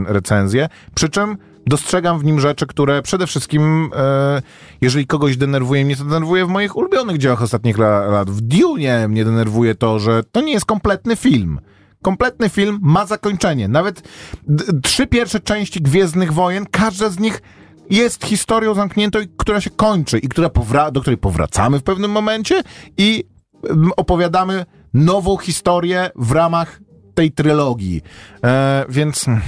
[0.07, 4.43] recenzję, przy czym dostrzegam w nim rzeczy, które przede wszystkim, e,
[4.81, 8.31] jeżeli kogoś denerwuje, mnie to denerwuje w moich ulubionych dziełach ostatnich la- lat.
[8.31, 11.61] W Dune mnie denerwuje to, że to nie jest kompletny film.
[12.03, 13.69] Kompletny film ma zakończenie.
[13.69, 14.03] Nawet
[14.83, 17.43] trzy pierwsze części Gwiezdnych Wojen, każda z nich
[17.91, 20.51] jest historią zamkniętą, która się kończy i która
[20.93, 22.63] do której powracamy w pewnym momencie
[22.99, 23.25] i
[23.97, 26.81] opowiadamy nową historię w ramach
[27.15, 28.03] tej trylogii.
[28.45, 29.41] E, więc mm,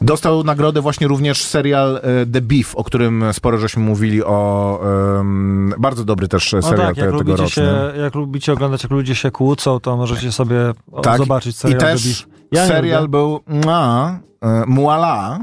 [0.00, 4.80] dostał nagrodę właśnie również serial e, The Beef, o którym sporo żeśmy mówili o
[5.18, 9.14] em, bardzo dobry też No serial tak, jak lubicie, się, jak lubicie oglądać, jak ludzie
[9.14, 10.56] się kłócą, to możecie sobie
[10.92, 12.40] o, Tak, zobaczyć I serial też The Beef.
[12.52, 15.38] Ja serial był mua, e, muala,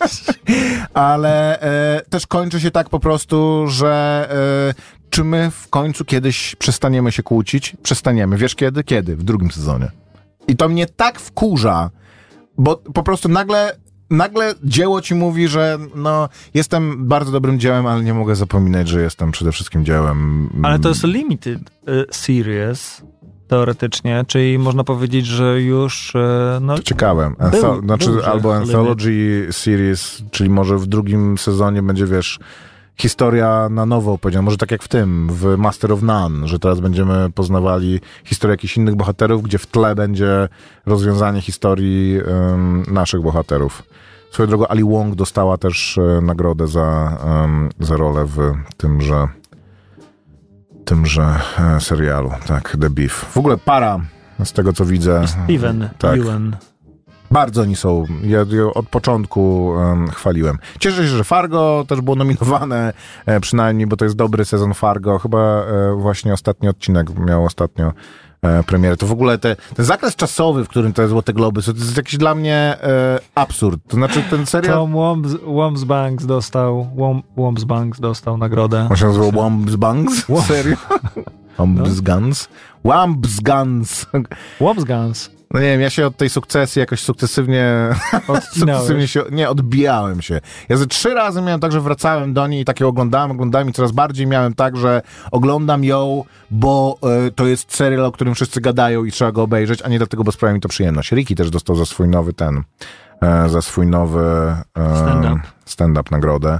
[0.94, 4.28] ale e, też kończy się tak po prostu, że
[4.76, 7.76] e, czy my w końcu kiedyś przestaniemy się kłócić?
[7.82, 8.36] Przestaniemy.
[8.36, 8.84] Wiesz kiedy?
[8.84, 9.16] Kiedy?
[9.16, 9.90] W drugim sezonie.
[10.48, 11.90] I to mnie tak wkurza,
[12.60, 13.76] bo po prostu nagle
[14.10, 19.00] nagle dzieło ci mówi, że no, jestem bardzo dobrym dziełem, ale nie mogę zapominać, że
[19.00, 20.50] jestem przede wszystkim dziełem.
[20.62, 23.02] Ale to jest limited y, series,
[23.48, 26.18] teoretycznie, czyli można powiedzieć, że już y,
[26.60, 26.78] no,
[27.50, 28.56] To znaczy, albo.
[28.56, 32.38] Anthology Series, czyli może w drugim sezonie będzie, wiesz,
[32.96, 34.42] historia na nowo opowiedziana.
[34.42, 38.76] Może tak jak w tym, w Master of None, że teraz będziemy poznawali historię jakichś
[38.76, 40.48] innych bohaterów, gdzie w tle będzie
[40.86, 43.82] rozwiązanie historii em, naszych bohaterów.
[44.30, 49.28] Swoją drogą, Ali Wong dostała też e, nagrodę za, em, za rolę w tymże
[50.84, 53.12] tymże e, serialu, tak, The Beef.
[53.12, 54.00] W ogóle para,
[54.44, 55.28] z tego co widzę.
[55.28, 56.18] Steven tak.
[56.18, 56.56] Ewan.
[57.30, 58.04] Bardzo oni są.
[58.22, 58.38] Ja
[58.74, 60.58] od początku em, chwaliłem.
[60.80, 62.92] Cieszę się, że Fargo też było nominowane,
[63.26, 65.18] e, przynajmniej, bo to jest dobry sezon Fargo.
[65.18, 67.92] Chyba e, właśnie ostatni odcinek miał ostatnio
[68.42, 68.96] e, premierę.
[68.96, 71.96] To w ogóle te, ten zakres czasowy, w którym te Złote Globy są, to jest
[71.96, 73.80] jakiś dla mnie e, absurd.
[73.88, 74.74] To znaczy ten serial...
[74.74, 78.86] Tom Wombs, Wombsbanks dostał Wom, Wombsbanks dostał nagrodę.
[78.90, 79.32] On się nazywał?
[79.32, 79.64] Wam-
[80.42, 80.76] Serio?
[81.58, 82.48] Wambs Guns?
[84.60, 85.39] Wambs Guns.
[85.54, 87.94] No nie wiem, ja się od tej sukcesji jakoś sukcesywnie,
[88.58, 90.40] sukcesywnie się, nie, odbijałem się.
[90.68, 93.72] Ja ze trzy razy miałem tak, że wracałem do niej i takie oglądałem, oglądałem i
[93.72, 98.60] coraz bardziej miałem tak, że oglądam ją, bo e, to jest serial, o którym wszyscy
[98.60, 101.12] gadają i trzeba go obejrzeć, a nie dlatego, bo sprawia mi to przyjemność.
[101.12, 102.62] Ricky też dostał za swój nowy ten,
[103.22, 105.40] e, za swój nowy e, Stand-up.
[105.64, 106.58] stand-up nagrodę.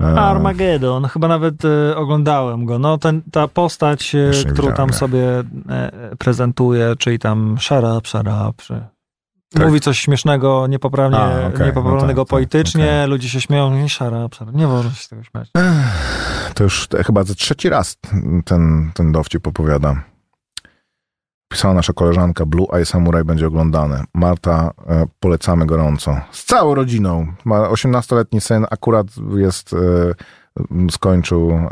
[0.00, 2.78] E, Armageddon, chyba nawet e, oglądałem go.
[2.78, 8.84] No, ten, ta postać, Jeszcze którą tam sobie e, prezentuje, czyli tam shut up, czy...
[9.54, 9.66] Tak.
[9.66, 13.88] Mówi coś śmiesznego, niepoprawnie, A, okej, niepoprawnego no tak, tak, politycznie, ludzie się śmieją, nie
[13.88, 14.52] shut up.
[14.52, 15.50] Nie można się z tego śmiać.
[16.54, 17.96] To już te, chyba za trzeci raz
[18.44, 20.02] ten, ten dowcip opowiada.
[21.48, 24.04] Pisała nasza koleżanka Blue Eye Samurai będzie oglądany.
[24.14, 26.20] Marta, e, polecamy gorąco.
[26.30, 27.26] Z całą rodziną.
[27.44, 29.78] Ma 18-letni syn, akurat jest, e,
[30.90, 31.68] skończył,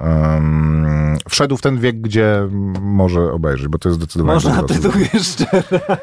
[1.28, 2.48] wszedł w ten wiek, gdzie
[2.80, 5.46] może obejrzeć, bo to jest zdecydowanie Można tytuł jeszcze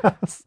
[0.04, 0.44] raz.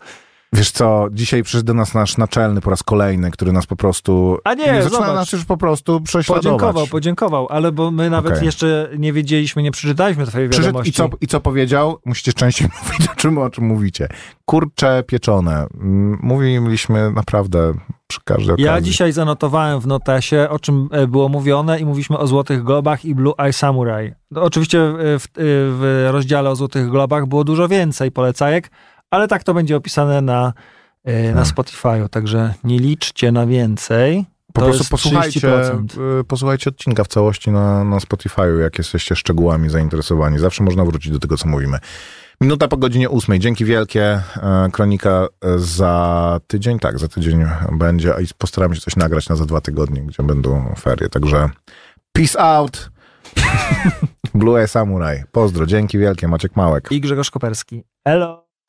[0.53, 4.39] Wiesz co, dzisiaj przyszedł do nas nasz naczelny po raz kolejny, który nas po prostu...
[4.45, 5.15] A nie, zaczyna zobacz.
[5.15, 6.45] nas już po prostu prześladować.
[6.45, 8.47] Podziękował, podziękował, ale bo my nawet Okej.
[8.47, 10.91] jeszcze nie wiedzieliśmy, nie przeczytaliśmy twojej Przyszedł wiadomości.
[10.91, 11.99] i co, i co powiedział?
[12.05, 14.09] Musicie częściej mówić, o czym, o czym mówicie.
[14.45, 15.67] Kurcze pieczone.
[16.23, 17.75] Mówiliśmy naprawdę
[18.07, 18.65] przy każdej okazji.
[18.65, 23.05] Ja dzisiaj zanotowałem w notesie, o czym e, było mówione i mówiliśmy o Złotych Globach
[23.05, 24.13] i Blue Eye Samurai.
[24.31, 28.71] No, oczywiście w, e, w rozdziale o Złotych Globach było dużo więcej polecajek,
[29.11, 30.53] ale tak to będzie opisane na,
[31.05, 31.45] e, na Hmm.
[31.45, 34.25] Spotify'u, także nie liczcie na więcej.
[34.53, 36.21] po To prostu posłuchajcie, 30%.
[36.21, 40.39] y, posłuchajcie odcinka w całości na, na Spotify'u, jak jesteście szczegółami zainteresowani.
[40.39, 41.79] Zawsze można wrócić do tego, co mówimy.
[42.41, 43.39] Minuta po godzinie ósmej.
[43.39, 44.05] Dzięki wielkie.
[44.37, 45.11] E, Kronika
[45.45, 49.61] e, za tydzień, tak, za tydzień będzie i postaramy się coś nagrać na za dwa
[49.61, 51.09] tygodnie, gdzie będą ferie.
[51.09, 51.51] Także
[52.13, 52.91] peace out.
[54.35, 55.23] Blue Samurai.
[55.33, 56.29] Pozdro, dzięki wielkie.
[56.29, 56.89] Maciek Małek.
[56.93, 57.85] I Grzegorz Koperski.
[58.05, 58.46] Elo.